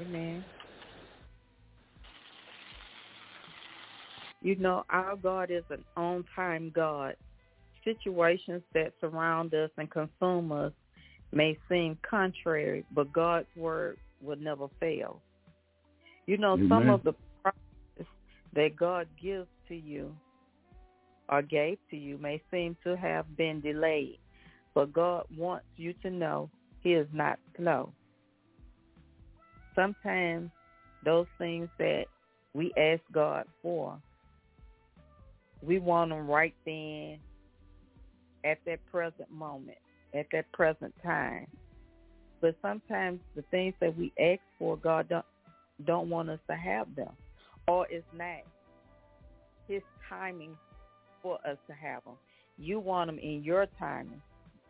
[0.00, 0.44] Amen.
[4.42, 7.16] You know, our God is an on-time God.
[7.84, 10.72] Situations that surround us and consume us
[11.32, 15.20] may seem contrary, but God's word will never fail.
[16.26, 16.68] You know, Amen.
[16.68, 18.12] some of the promises
[18.54, 20.14] that God gives to you
[21.28, 24.18] or gave to you may seem to have been delayed,
[24.74, 26.50] but God wants you to know
[26.82, 27.92] he is not slow.
[29.74, 30.50] Sometimes
[31.04, 32.04] those things that
[32.54, 34.00] we ask God for,
[35.62, 37.18] we want them right then
[38.44, 39.78] at that present moment,
[40.14, 41.46] at that present time.
[42.40, 45.24] But sometimes the things that we ask for, God don't
[45.84, 47.12] don't want us to have them,
[47.68, 48.40] or it's not
[49.68, 50.56] His timing
[51.22, 52.14] for us to have them.
[52.58, 54.22] You want them in your timing,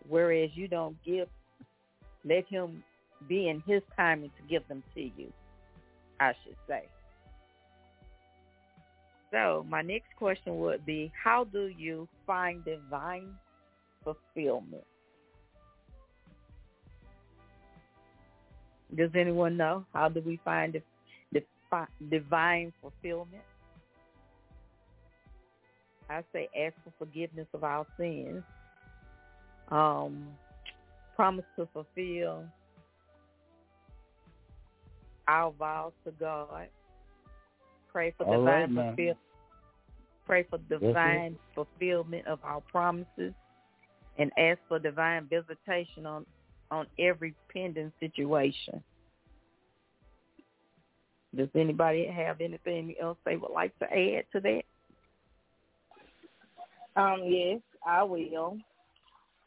[0.09, 1.29] whereas you don't give.
[2.25, 2.83] Let Him
[3.29, 5.33] be in His timing to give them to you.
[6.19, 6.85] I should say.
[9.33, 13.35] So my next question would be, how do you find divine
[14.05, 14.85] fulfillment?
[18.95, 19.85] Does anyone know?
[19.93, 20.83] How do we find the,
[21.33, 23.43] the divine fulfillment?
[26.09, 28.45] I say ask for forgiveness of our sins.
[29.71, 30.29] Um,
[31.17, 32.45] promise to fulfill
[35.27, 36.69] our vows to God.
[37.97, 38.91] Pray for All right, divine now.
[38.91, 39.19] fulfillment.
[40.27, 43.33] Pray for divine fulfillment of our promises,
[44.19, 46.27] and ask for divine visitation on
[46.71, 48.85] on every pending situation.
[51.35, 54.63] Does anybody have anything else they would like to add to that?
[57.01, 58.59] Um, yes, I will.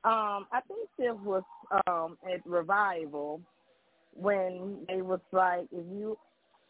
[0.03, 1.43] Um, I think there was
[1.85, 3.41] um at revival
[4.15, 6.17] when they was like, if you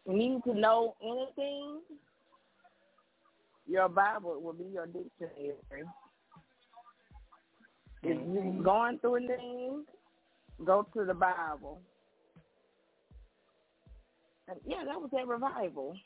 [0.06, 1.80] need to know anything,
[3.66, 5.54] your Bible will be your dictionary.
[8.02, 9.84] If you're going through things,
[10.64, 11.80] go to the Bible.
[14.48, 15.96] And yeah, that was at revival.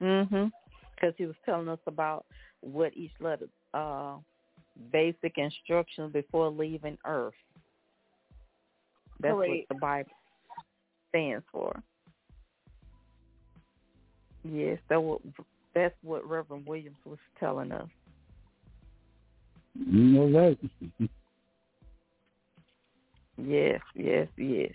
[0.00, 0.52] Mhm.
[0.94, 2.26] Because he was telling us about
[2.60, 4.18] what each letter, uh,
[4.90, 7.34] basic instructions before leaving Earth.
[9.20, 9.50] That's Correct.
[9.50, 10.10] what the Bible
[11.08, 11.82] stands for.
[14.44, 15.20] Yes, that what
[15.74, 17.88] that's what Reverend Williams was telling us.
[19.74, 20.58] You know that.
[23.42, 24.72] Yes, yes, yes.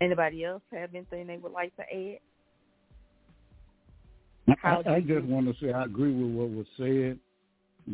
[0.00, 2.18] Anybody else have anything they would like to add?
[4.62, 7.18] I, I just want to say I agree with what was said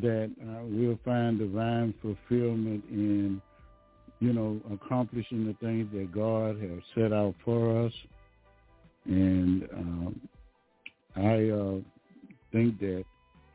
[0.03, 3.41] that uh, we'll find divine fulfillment in,
[4.21, 7.93] you know, accomplishing the things that God has set out for us.
[9.09, 10.21] And um,
[11.17, 11.81] I uh,
[12.53, 13.05] think that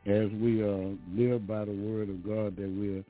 [0.06, 3.04] as we uh, live by the word of God, that we're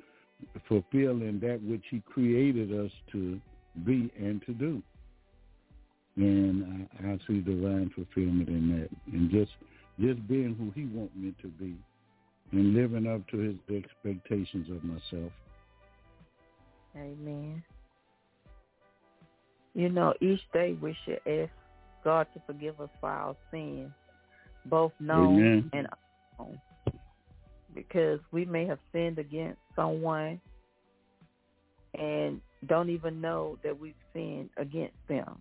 [0.68, 3.40] fulfilling that which He created us to
[3.84, 4.82] be and to do.
[6.16, 9.50] And I, I see divine fulfillment in that, and just
[9.98, 11.74] just being who He wants me to be,
[12.52, 15.32] and living up to His expectations of myself.
[16.94, 17.62] Amen.
[19.74, 21.50] You know, each day we should ask
[22.04, 23.90] God to forgive us for our sins,
[24.66, 25.70] both known Amen.
[25.72, 25.88] and
[26.38, 26.60] unknown.
[27.74, 30.40] Because we may have sinned against someone
[31.98, 35.38] and don't even know that we've sinned against them.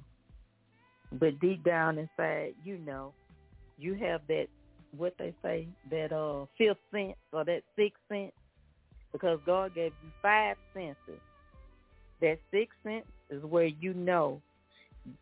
[1.12, 3.14] But deep down inside, you know,
[3.78, 4.48] you have that,
[4.98, 8.32] what they say, that uh, fifth sense or that sixth sense,
[9.12, 11.22] because God gave you five senses.
[12.22, 14.42] That sixth sense is where you know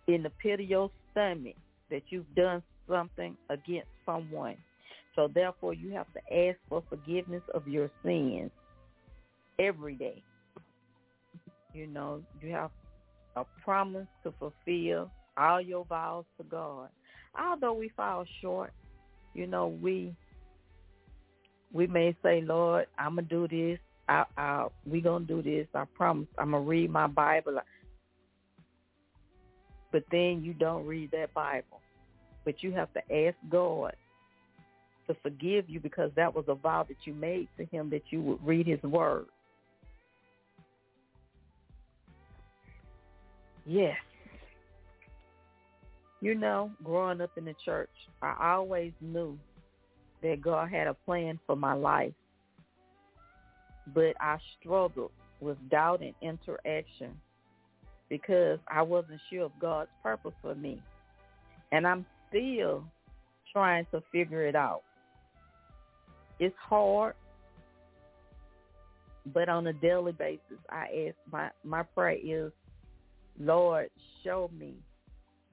[0.08, 1.56] in the pit of your stomach
[1.90, 4.58] that you've done something against someone.
[5.16, 8.52] So therefore you have to ask for forgiveness of your sins
[9.60, 10.24] every day.
[11.74, 12.72] You know, you have
[13.36, 16.90] a promise to fulfill all your vows to God.
[17.40, 18.74] Although we fall short,
[19.34, 20.14] you know, we
[21.74, 23.80] we may say, Lord, I'm gonna do this.
[24.10, 25.68] I, I, we gonna do this.
[25.74, 26.28] I promise.
[26.38, 27.60] I'm gonna read my Bible.
[29.92, 31.82] But then you don't read that Bible.
[32.46, 33.94] But you have to ask God
[35.08, 38.22] to forgive you because that was a vow that you made to Him that you
[38.22, 39.26] would read His Word.
[43.66, 43.98] Yes.
[46.20, 47.90] You know, growing up in the church,
[48.22, 49.38] I always knew
[50.22, 52.14] that God had a plan for my life.
[53.94, 57.20] But I struggled with doubt and interaction
[58.12, 60.84] because I wasn't sure of God's purpose for me.
[61.72, 62.84] And I'm still
[63.54, 64.82] trying to figure it out.
[66.38, 67.14] It's hard,
[69.34, 72.52] but on a daily basis, I ask my my prayer is,
[73.40, 73.90] Lord,
[74.26, 74.74] show me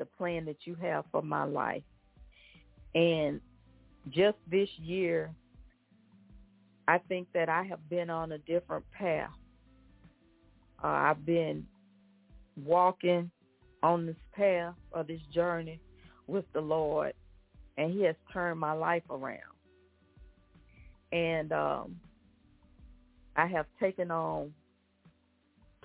[0.00, 1.84] the plan that you have for my life.
[2.96, 3.40] And
[4.10, 5.30] just this year,
[6.88, 9.30] I think that I have been on a different path.
[10.82, 11.64] Uh, I've been
[12.64, 13.30] walking
[13.82, 15.80] on this path or this journey
[16.26, 17.14] with the Lord,
[17.76, 19.40] and He has turned my life around.
[21.12, 21.96] And um,
[23.36, 24.52] I have taken on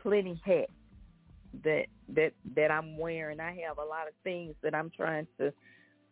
[0.02, 0.72] plenty hats
[1.64, 3.40] that that that I'm wearing.
[3.40, 5.54] I have a lot of things that I'm trying to,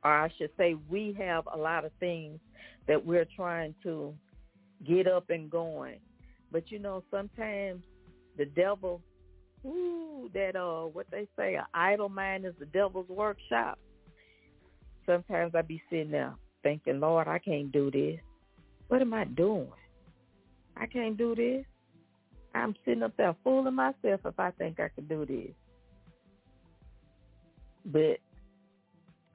[0.03, 2.39] or I should say, we have a lot of things
[2.87, 4.13] that we're trying to
[4.87, 5.99] get up and going.
[6.51, 7.83] But you know, sometimes
[8.37, 9.01] the devil,
[9.65, 13.77] ooh, that uh, what they say, an idle mind is the devil's workshop.
[15.05, 16.33] Sometimes I be sitting there
[16.63, 18.19] thinking, Lord, I can't do this.
[18.87, 19.71] What am I doing?
[20.77, 21.65] I can't do this.
[22.53, 25.53] I'm sitting up there fooling myself if I think I can do this.
[27.85, 28.19] But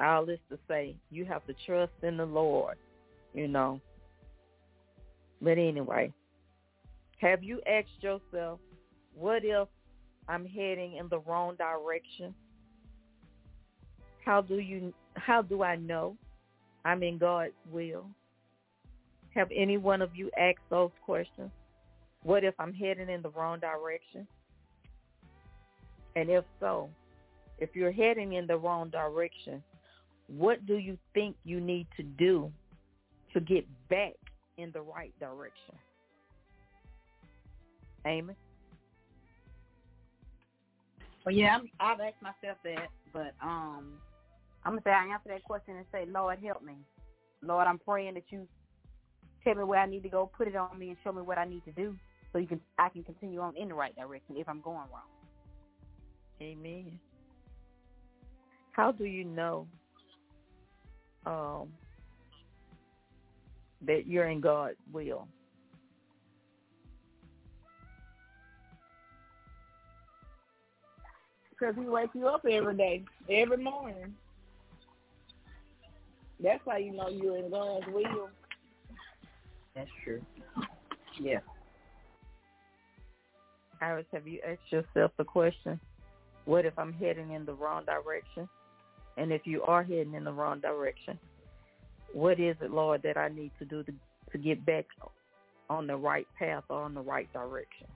[0.04, 2.76] all this to say, you have to trust in the Lord,
[3.34, 3.80] you know.
[5.40, 6.12] But anyway,
[7.18, 8.60] have you asked yourself,
[9.14, 9.68] what if
[10.28, 12.34] I'm heading in the wrong direction?
[14.24, 16.16] How do you how do I know
[16.84, 18.06] I'm in God's will?
[19.34, 21.50] Have any one of you asked those questions?
[22.22, 24.26] What if I'm heading in the wrong direction?
[26.16, 26.88] And if so,
[27.58, 29.62] if you're heading in the wrong direction,
[30.28, 32.50] what do you think you need to do
[33.32, 34.14] to get back
[34.56, 35.74] in the right direction?
[38.06, 38.34] Amy?
[41.26, 43.94] Well, yeah, I'm, I've asked myself that, but um,
[44.64, 46.74] I'm gonna say I answer that question and say, Lord, help me.
[47.42, 48.46] Lord, I'm praying that you
[49.42, 51.36] tell me where I need to go, put it on me, and show me what
[51.36, 51.96] I need to do
[52.32, 55.10] so you can I can continue on in the right direction if I'm going wrong.
[56.40, 57.00] Amen.
[58.70, 59.66] How do you know
[61.26, 61.72] um,
[63.84, 65.26] that you're in God's will?
[71.58, 74.14] Because he wakes you up every day, every morning.
[76.42, 78.28] That's how you know you're in God's will.
[79.74, 80.20] That's true.
[81.18, 81.38] Yeah.
[83.80, 85.78] Iris, have you asked yourself the question,
[86.44, 88.48] what if I'm heading in the wrong direction?
[89.16, 91.18] And if you are heading in the wrong direction,
[92.12, 93.92] what is it, Lord, that I need to do to,
[94.32, 94.86] to get back
[95.68, 97.86] on the right path or on the right direction?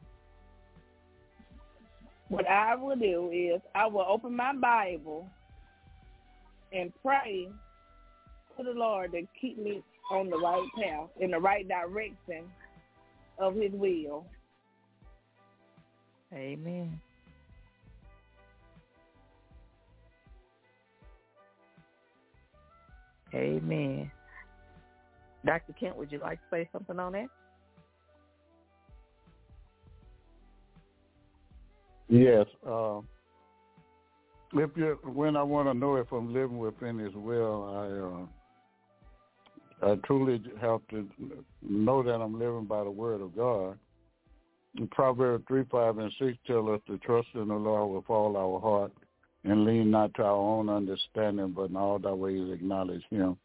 [2.31, 5.28] What I will do is I will open my Bible
[6.72, 7.49] and pray
[8.57, 12.45] to the Lord to keep me on the right path, in the right direction
[13.37, 14.24] of his will.
[16.33, 17.01] Amen.
[23.35, 24.11] Amen.
[25.45, 25.72] Dr.
[25.72, 27.26] Kemp, would you like to say something on that?
[32.11, 32.47] Yes.
[32.67, 32.99] Uh,
[34.55, 38.29] if you when I want to know if I'm living within His will,
[39.83, 41.09] I uh, I truly have to
[41.63, 43.79] know that I'm living by the Word of God.
[44.91, 48.61] Proverbs 3, 5, and 6 tell us to trust in the Lord with all our
[48.61, 48.93] heart
[49.45, 53.37] and lean not to our own understanding, but in all thy ways acknowledge him,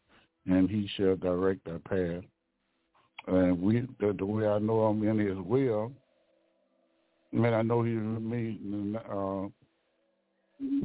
[0.46, 2.22] and he shall direct our path.
[3.26, 5.92] And we, the, the way I know I'm in his will,
[7.36, 9.48] I I know he's with me uh,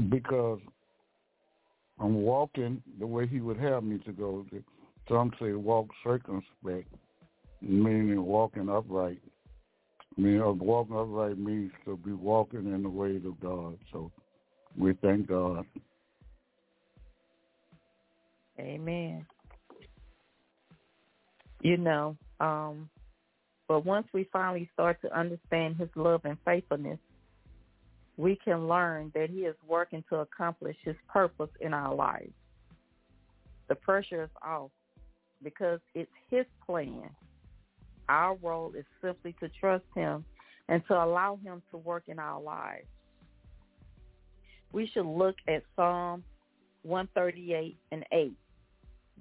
[0.10, 0.60] because
[1.99, 4.45] I'm walking the way he would have me to go.
[5.08, 6.93] Some say walk circumspect,
[7.62, 9.22] meaning walking upright.
[10.18, 13.78] I mean, walking upright means to be walking in the ways of God.
[13.93, 14.12] So
[14.78, 15.66] we thank God.
[18.60, 19.26] Amen.
[21.62, 22.89] You know, um,
[23.72, 27.00] but once we finally start to understand his love and faithfulness,
[28.18, 32.34] we can learn that he is working to accomplish his purpose in our lives.
[33.70, 34.72] The pressure is off
[35.42, 37.12] because it's his plan
[38.10, 40.26] our role is simply to trust him
[40.68, 42.88] and to allow him to work in our lives.
[44.74, 46.26] we should look at Psalm
[46.84, 48.34] 138 and 8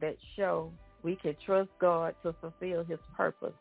[0.01, 0.73] that show
[1.05, 3.55] we can trust God to fulfill his purpose.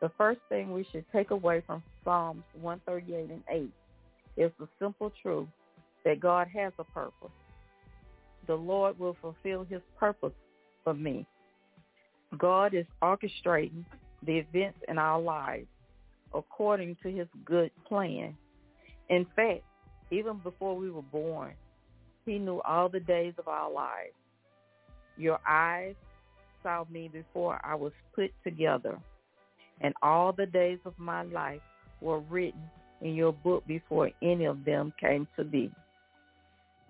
[0.00, 3.70] The first thing we should take away from Psalms 138 and 8
[4.36, 5.48] is the simple truth
[6.04, 7.30] that God has a purpose.
[8.46, 10.34] The Lord will fulfill his purpose
[10.84, 11.26] for me.
[12.38, 13.84] God is orchestrating
[14.24, 15.66] the events in our lives
[16.34, 18.36] according to his good plan.
[19.08, 19.62] In fact,
[20.10, 21.52] even before we were born,
[22.24, 24.12] he knew all the days of our lives.
[25.16, 25.94] Your eyes
[26.62, 28.98] saw me before I was put together,
[29.80, 31.60] and all the days of my life
[32.00, 32.62] were written
[33.00, 35.70] in your book before any of them came to be.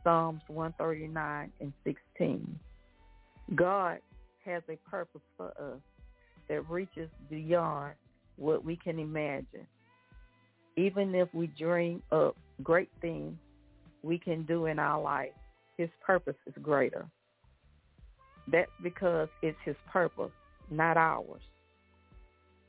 [0.04, 2.58] Psalms 139 and 16.
[3.54, 3.98] God
[4.44, 5.80] has a purpose for us
[6.48, 7.94] that reaches beyond
[8.36, 9.66] what we can imagine.
[10.76, 13.34] Even if we dream up great things
[14.02, 15.32] we can do in our life,
[15.76, 17.06] his purpose is greater.
[18.50, 20.30] That's because it's his purpose,
[20.70, 21.42] not ours.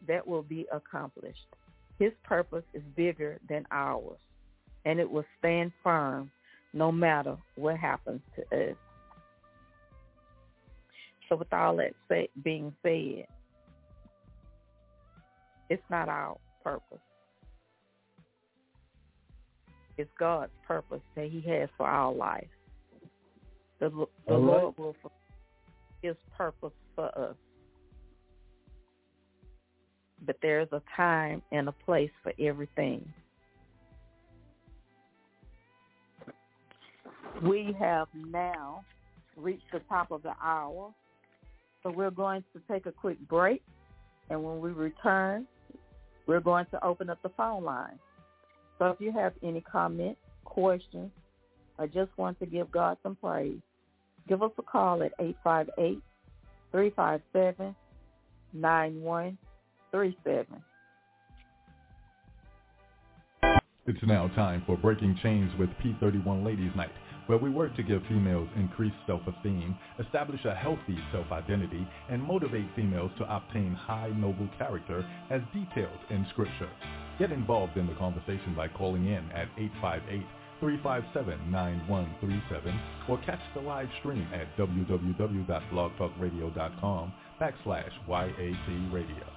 [0.07, 1.45] That will be accomplished.
[1.99, 4.17] His purpose is bigger than ours,
[4.85, 6.31] and it will stand firm
[6.73, 8.75] no matter what happens to us.
[11.27, 13.25] So with all that say, being said,
[15.69, 16.99] it's not our purpose.
[19.97, 22.47] It's God's purpose that he has for our life.
[23.79, 24.39] The, the right.
[24.39, 25.11] Lord will fulfill
[26.01, 27.35] his purpose for us.
[30.25, 33.13] But there's a time and a place for everything.
[37.43, 38.83] We have now
[39.35, 40.93] reached the top of the hour.
[41.83, 43.61] So we're going to take a quick break.
[44.29, 45.47] And when we return,
[46.25, 47.99] we're going to open up the phone line.
[48.79, 51.11] So if you have any comments, questions,
[51.77, 53.59] or just want to give God some praise,
[54.27, 55.13] give us a call at
[59.97, 60.61] 858-357-9137.
[63.87, 66.91] It's now time for Breaking Chains with P31 Ladies Night,
[67.27, 73.11] where we work to give females increased self-esteem, establish a healthy self-identity, and motivate females
[73.17, 76.69] to obtain high noble character as detailed in Scripture.
[77.17, 79.47] Get involved in the conversation by calling in at
[80.61, 89.36] 858-357-9137 or catch the live stream at www.blogtalkradio.com backslash YAT Radio.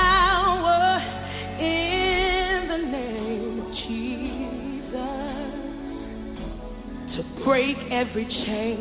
[7.51, 8.79] break every chain,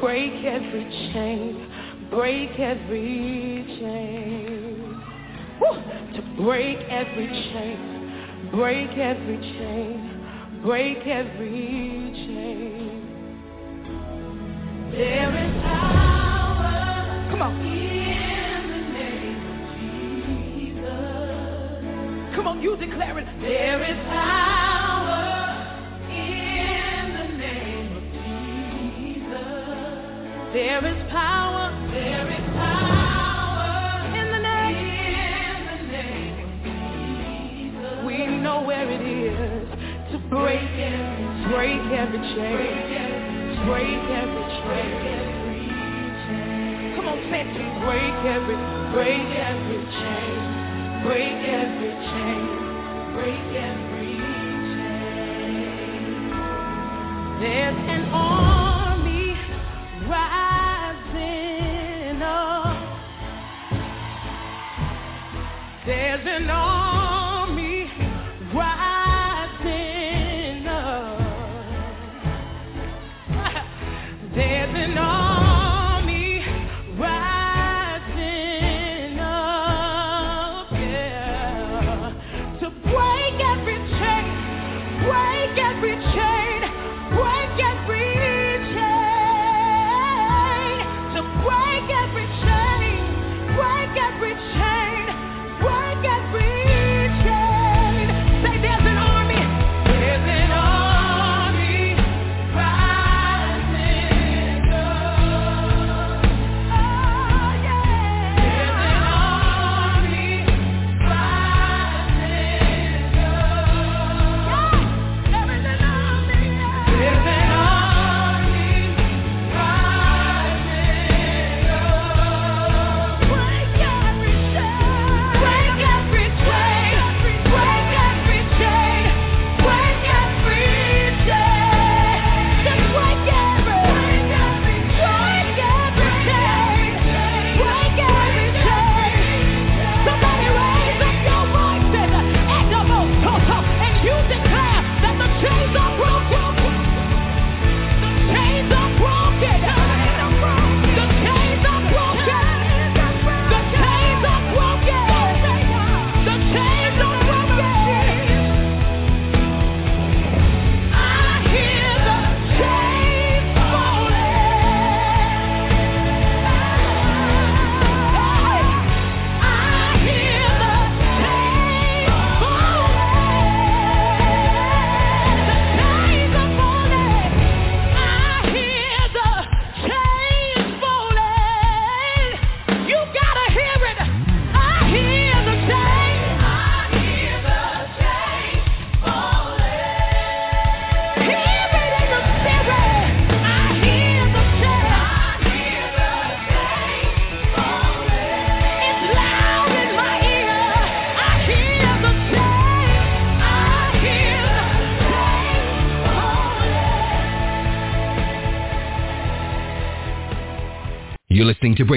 [0.00, 1.68] break every chain,
[2.10, 4.96] break every chain.
[5.60, 5.74] Woo!
[6.16, 7.78] To break every chain,
[8.52, 13.02] break every chain, break every chain.
[14.92, 17.28] There is power.
[17.30, 17.52] Come on.
[17.60, 19.60] In the name of
[20.72, 22.34] Jesus.
[22.34, 23.26] Come on, you declare it.
[23.42, 24.49] There is power
[30.52, 31.70] There is power.
[31.92, 34.82] There is power in the name.
[34.82, 38.02] In the name of Jesus.
[38.04, 39.70] We know where it is
[40.10, 41.22] to break every,
[41.54, 42.66] break every chain,
[43.62, 45.30] break every chain.
[46.96, 47.70] Come on, say it to me.
[47.86, 48.58] break every,
[48.90, 50.34] break every chain,
[51.06, 52.42] break every chain,
[53.14, 54.18] break every
[54.74, 55.38] chain.
[57.38, 58.59] There's an army
[66.30, 66.79] There's an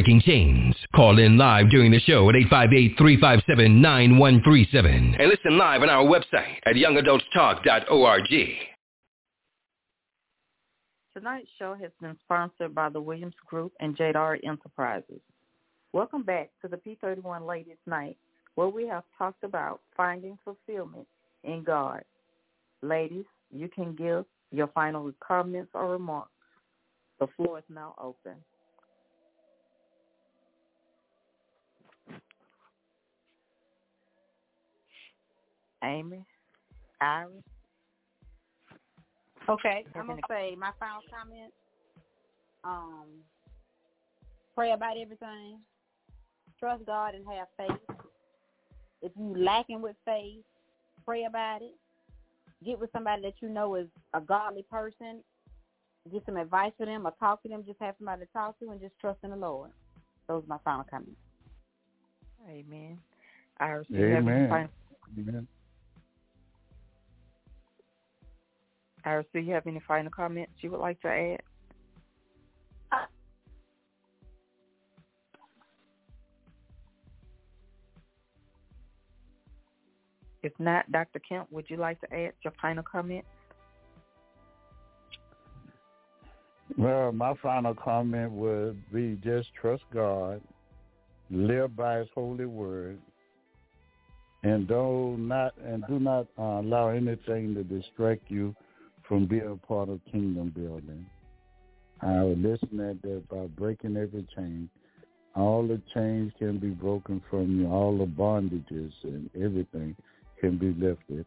[0.03, 0.75] Breaking Chains.
[0.93, 6.75] Call in live during the show at 858-357-9137 and listen live on our website at
[6.75, 8.23] youngadultstalk.org.
[11.13, 15.21] Tonight's show has been sponsored by the Williams Group and Jadar Enterprises.
[15.93, 18.17] Welcome back to the P31 Ladies Night,
[18.55, 21.07] where we have talked about finding fulfillment
[21.45, 22.03] in God.
[22.81, 23.23] Ladies,
[23.53, 26.29] you can give your final comments or remarks.
[27.21, 28.33] The floor is now open.
[35.83, 36.25] Amy,
[37.01, 37.31] Iris.
[39.49, 41.53] Okay, I'm gonna say my final comment.
[42.63, 43.07] Um,
[44.55, 45.59] pray about everything.
[46.59, 47.97] Trust God and have faith.
[49.01, 50.43] If you lacking with faith,
[51.05, 51.75] pray about it.
[52.63, 55.21] Get with somebody that you know is a godly person.
[56.11, 57.63] Get some advice for them or talk to them.
[57.65, 59.71] Just have somebody to talk to and just trust in the Lord.
[60.27, 61.19] Those are my final comments.
[62.49, 62.97] Amen.
[63.59, 64.69] Iris, Amen.
[65.17, 65.47] Amen.
[69.05, 71.41] Iris, do you have any final comments you would like to add?
[80.41, 81.19] If not, Dr.
[81.19, 83.27] Kemp, would you like to add your final comments?
[86.77, 90.41] Well, my final comment would be just trust God,
[91.29, 92.99] live by His holy word,
[94.43, 98.55] and do not and do not uh, allow anything to distract you
[99.07, 101.05] from being a part of kingdom building.
[102.01, 104.69] I would listen at that by breaking every chain.
[105.35, 109.95] All the chains can be broken from you, all the bondages and everything
[110.39, 111.25] can be lifted.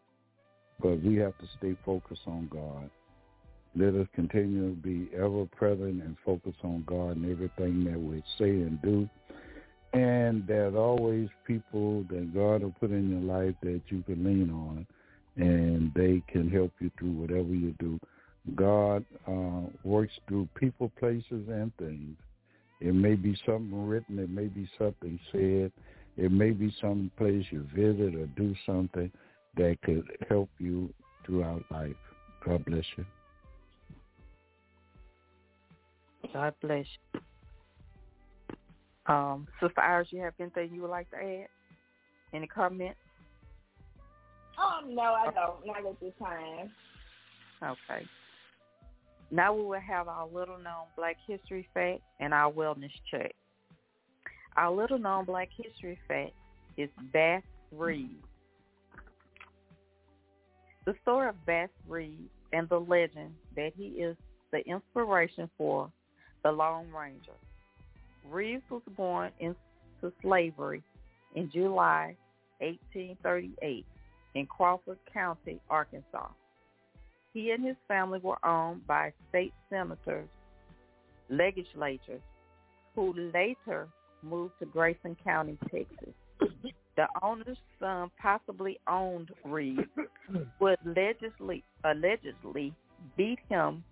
[0.81, 2.91] But we have to stay focused on God.
[3.75, 8.23] Let us continue to be ever present and focus on God and everything that we
[8.39, 9.09] say and do.
[9.93, 14.51] And there's always people that God will put in your life that you can lean
[14.51, 14.87] on
[15.37, 18.01] and they can help you through whatever you do.
[18.55, 22.17] God uh, works through people, places, and things.
[22.81, 24.19] It may be something written.
[24.19, 25.73] It may be something said.
[26.17, 29.11] It may be some place you visit or do something
[29.57, 30.93] that could help you
[31.25, 31.97] throughout life.
[32.45, 33.05] God bless you.
[36.33, 37.21] God bless you.
[39.07, 41.47] Um, Sister Iris, you have anything you would like to add?
[42.33, 42.99] Any comments?
[44.59, 45.67] Um, no, I don't.
[45.67, 46.71] Not at this time.
[47.63, 48.07] Okay.
[49.31, 53.35] Now we will have our little known Black History fact and our wellness check.
[54.57, 56.33] Our little known Black History fact
[56.77, 57.43] is Bass
[57.73, 58.13] Reeves.
[60.85, 64.17] The story of Bass Reeves and the legend that he is
[64.53, 65.91] the inspiration for
[66.45, 67.33] the Lone Ranger.
[68.31, 69.57] Reeves was born into
[70.23, 70.83] slavery
[71.35, 72.17] in July
[72.61, 73.85] 1838
[74.37, 76.29] in Crawford County, Arkansas.
[77.33, 80.29] He and his family were owned by state senators,
[81.31, 82.21] legislators,
[82.95, 83.89] who later
[84.23, 86.15] moved to Grayson County, Texas.
[86.97, 89.89] The owner's son possibly owned Reeves,
[90.61, 92.75] would allegedly, allegedly
[93.17, 93.85] beat him,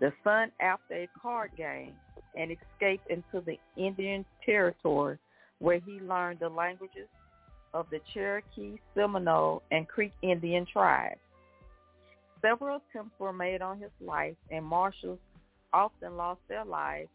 [0.00, 1.92] the son, after a card game
[2.36, 5.18] and escaped into the Indian Territory
[5.58, 7.08] where he learned the languages
[7.74, 11.20] of the Cherokee, Seminole, and Creek Indian tribes.
[12.40, 15.18] Several attempts were made on his life, and marshals
[15.72, 17.08] often lost their lives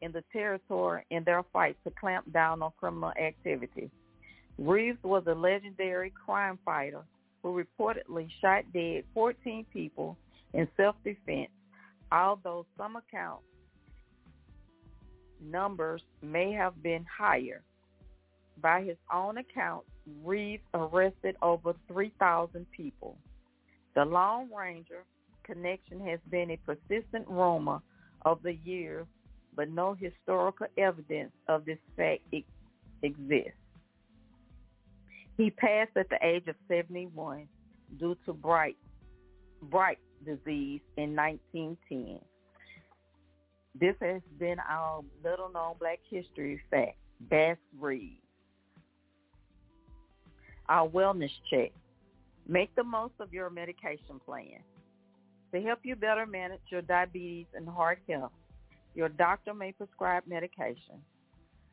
[0.00, 3.90] in the territory in their fight to clamp down on criminal activity.
[4.58, 7.02] Reeves was a legendary crime fighter
[7.42, 10.16] who reportedly shot dead 14 people
[10.52, 11.50] in self-defense,
[12.10, 13.44] although some accounts
[15.40, 17.62] numbers may have been higher.
[18.62, 19.84] By his own account,
[20.22, 23.18] Reeves arrested over 3,000 people.
[23.94, 25.04] The Lone Ranger
[25.42, 27.82] connection has been a persistent rumor
[28.24, 29.06] of the years,
[29.56, 32.22] but no historical evidence of this fact
[33.02, 33.58] exists.
[35.36, 37.48] He passed at the age of 71
[37.98, 38.76] due to Bright,
[39.62, 42.20] Bright disease in 1910.
[43.74, 46.98] This has been our little known black history fact,
[47.28, 48.21] Bass Reeves.
[50.72, 51.70] Our wellness check.
[52.48, 54.60] Make the most of your medication plan.
[55.52, 58.32] To help you better manage your diabetes and heart health,
[58.94, 60.96] your doctor may prescribe medication.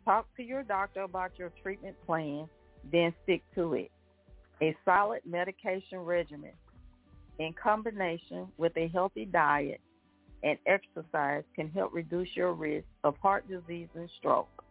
[0.03, 2.49] Talk to your doctor about your treatment plan,
[2.91, 3.89] then stick to it.
[4.61, 6.51] A solid medication regimen
[7.39, 9.79] in combination with a healthy diet
[10.43, 14.61] and exercise can help reduce your risk of heart disease and stroke.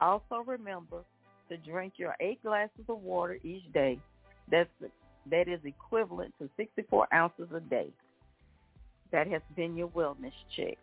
[0.00, 1.04] Also remember
[1.50, 3.98] to drink your eight glasses of water each day.
[4.50, 4.70] That's
[5.30, 7.88] that is equivalent to 64 ounces a day.
[9.12, 10.78] That has been your wellness check.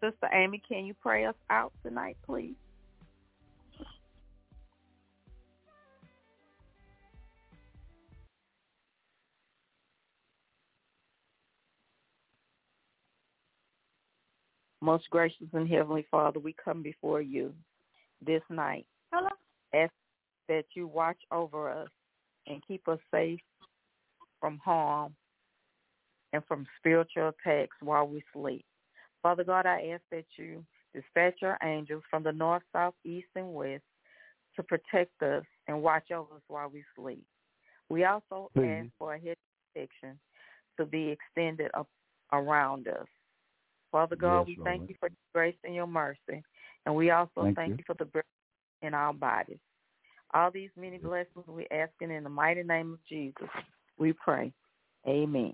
[0.00, 2.54] Sister Amy, can you pray us out tonight, please?
[14.80, 17.52] Most gracious and heavenly Father, we come before you
[18.24, 18.86] this night.
[19.12, 19.28] Hello.
[19.74, 19.92] Ask
[20.48, 21.88] that you watch over us
[22.46, 23.40] and keep us safe
[24.40, 25.14] from harm
[26.32, 28.64] and from spiritual attacks while we sleep.
[29.22, 30.64] Father God, I ask that you
[30.94, 33.82] dispatch your angels from the north, south, east, and west
[34.56, 37.24] to protect us and watch over us while we sleep.
[37.88, 38.68] We also Please.
[38.68, 39.36] ask for a head
[39.74, 40.18] protection
[40.78, 41.88] to be extended up
[42.32, 43.06] around us.
[43.90, 46.42] Father God, Yes, we thank you for your grace and your mercy.
[46.88, 47.76] And we also Thank thank, you.
[47.76, 47.84] you.
[47.86, 48.24] for the breath
[48.80, 49.58] in our bodies.
[50.32, 53.46] All these many blessings we're asking in the mighty name of Jesus.
[53.98, 54.54] We pray.
[55.06, 55.52] Amen.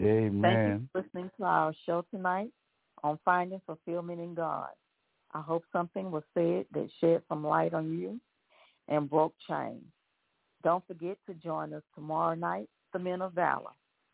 [0.00, 0.42] Amen.
[0.42, 2.50] Thank you for listening to our show tonight
[3.04, 4.70] on finding fulfillment in God.
[5.34, 8.20] I hope something was said that shed some light on you
[8.88, 9.84] and broke chains.
[10.64, 13.70] Don't forget to join us tomorrow night, The Men of Valor,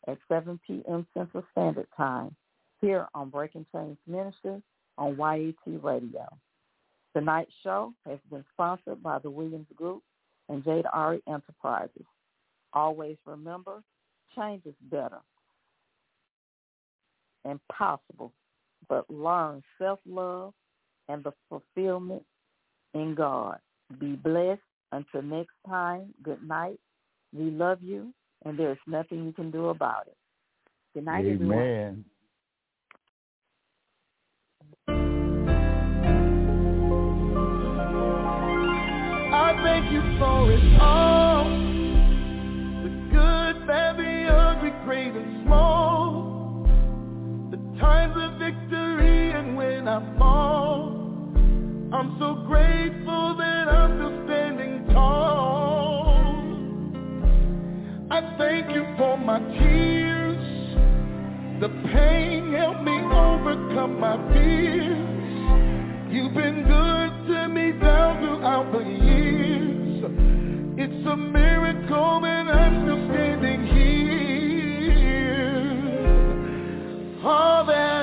[0.07, 1.07] at 7 p.m.
[1.15, 2.37] Central Standard Time,
[2.83, 4.63] here on Breaking Chains Ministry
[4.99, 6.27] on YAT Radio.
[7.15, 10.03] Tonight's show has been sponsored by the Williams Group
[10.49, 12.07] and Jade Ari Enterprises.
[12.73, 13.83] Always remember,
[14.37, 15.21] change is better
[17.45, 18.33] and possible,
[18.89, 20.53] but learn self-love
[21.09, 22.25] and the fulfillment
[22.95, 23.59] in God.
[24.01, 24.61] Be blessed.
[24.93, 26.79] Until next time, good night.
[27.33, 28.15] We love you,
[28.45, 30.17] and there's nothing you can do about it.
[30.95, 31.59] Good night, everyone.
[31.59, 32.05] Amen.
[32.09, 32.14] I
[39.95, 41.45] you for it all.
[42.83, 46.67] The good, bad, the ugly, great and small.
[47.53, 50.91] The times of victory and when I fall.
[51.93, 56.43] I'm so grateful that I'm still standing tall.
[58.11, 60.43] I thank you for my tears.
[61.61, 64.99] The pain helped me overcome my fears.
[66.13, 69.74] You've been good to me down throughout the years.
[70.07, 73.95] It's a miracle that I'm still standing here.
[77.25, 77.94] All that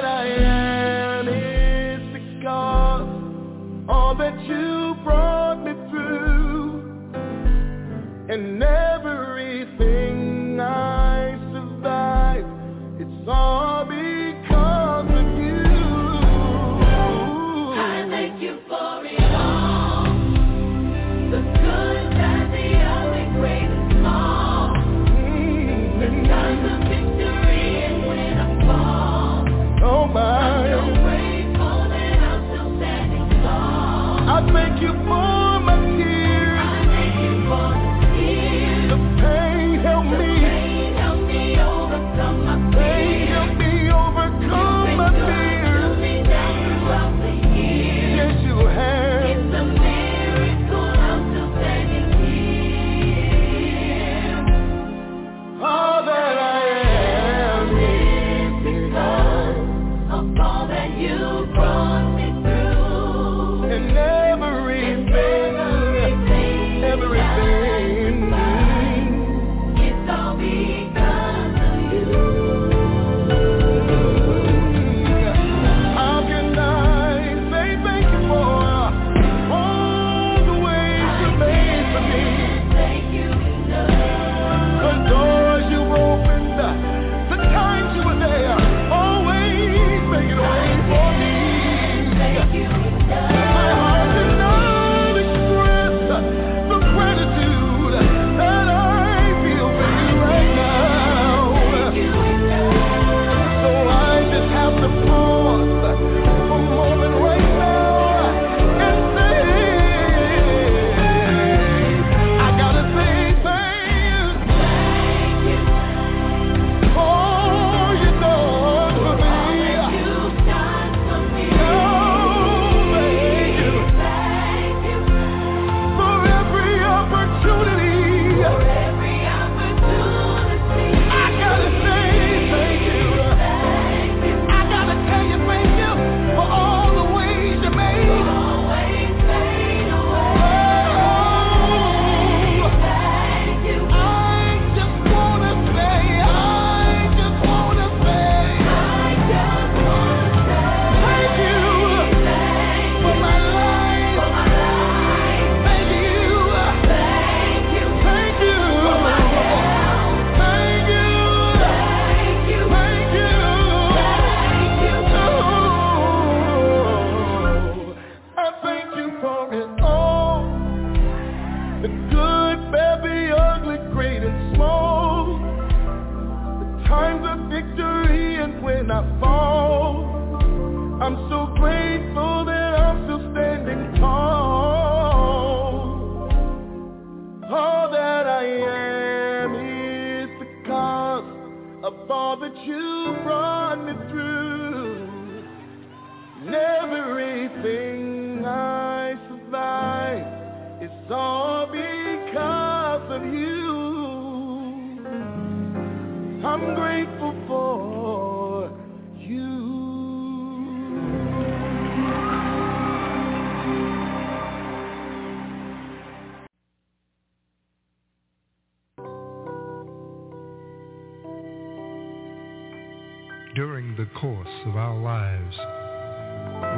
[224.51, 225.55] course of our lives,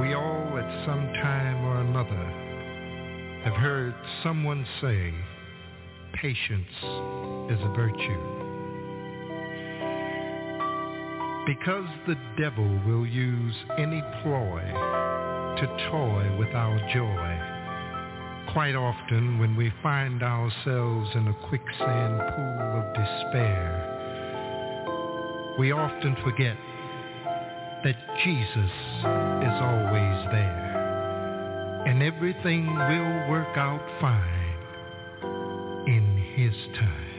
[0.02, 2.26] we all at some time or another
[3.44, 3.94] have heard
[4.24, 5.14] someone say,
[6.14, 6.68] patience
[7.52, 8.30] is a virtue.
[11.46, 14.62] Because the devil will use any ploy
[15.58, 17.40] to toy with our joy,
[18.54, 23.90] quite often when we find ourselves in a quicksand pool of despair,
[25.60, 26.58] we often forget
[27.84, 28.72] that Jesus
[29.44, 34.58] is always there and everything will work out fine
[35.86, 37.13] in his time.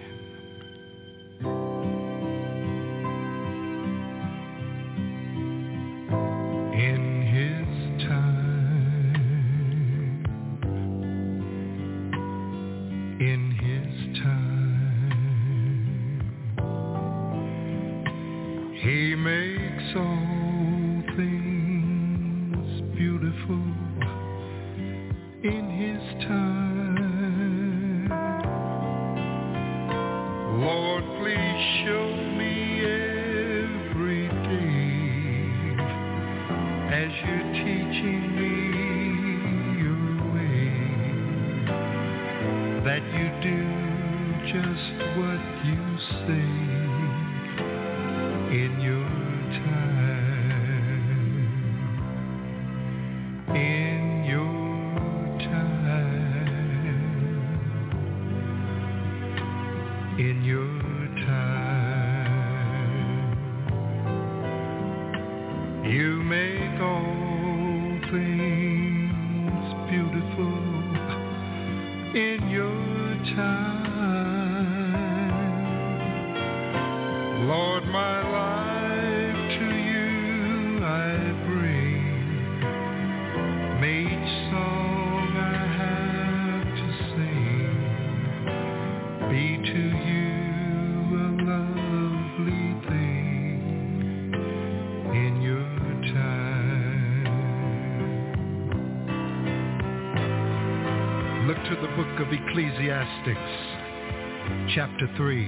[104.75, 105.45] Chapter 3.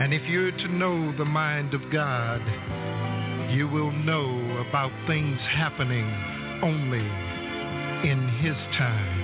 [0.00, 2.40] And if you're to know the mind of God,
[3.52, 6.10] you will know about things happening
[6.62, 7.04] only
[8.08, 9.20] in his time.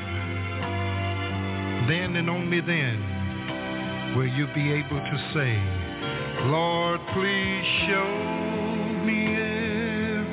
[1.89, 5.59] Then and only then will you be able to say,
[6.51, 8.12] Lord, please show
[9.06, 9.36] me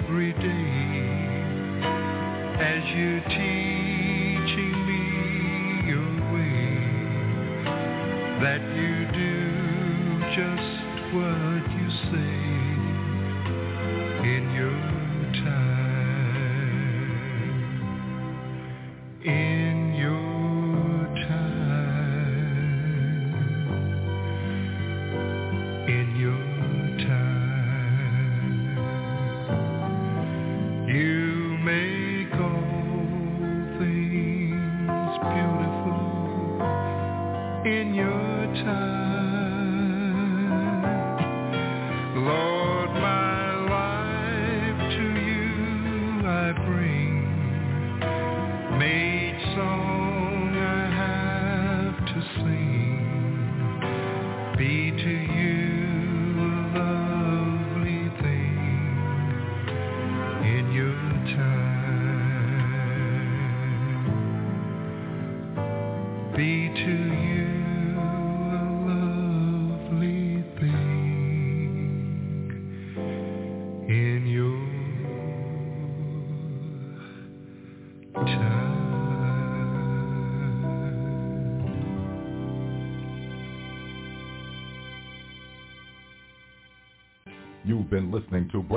[0.03, 0.84] every day
[2.60, 3.82] as you're teaching
[8.44, 12.52] that you do just what you say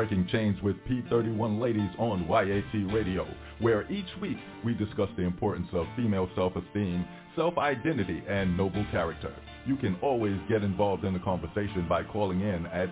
[0.07, 3.27] Breaking Chains with P31 Ladies on YAT Radio,
[3.59, 7.05] where each week we discuss the importance of female self-esteem,
[7.35, 9.35] self-identity, and noble character.
[9.67, 12.89] You can always get involved in the conversation by calling in at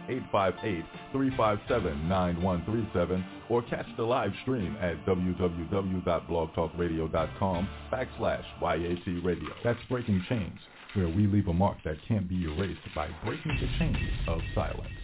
[1.14, 9.50] 858-357-9137 or catch the live stream at www.blogtalkradio.com backslash YAT Radio.
[9.62, 10.58] That's Breaking Chains,
[10.94, 15.03] where we leave a mark that can't be erased by breaking the chains of silence.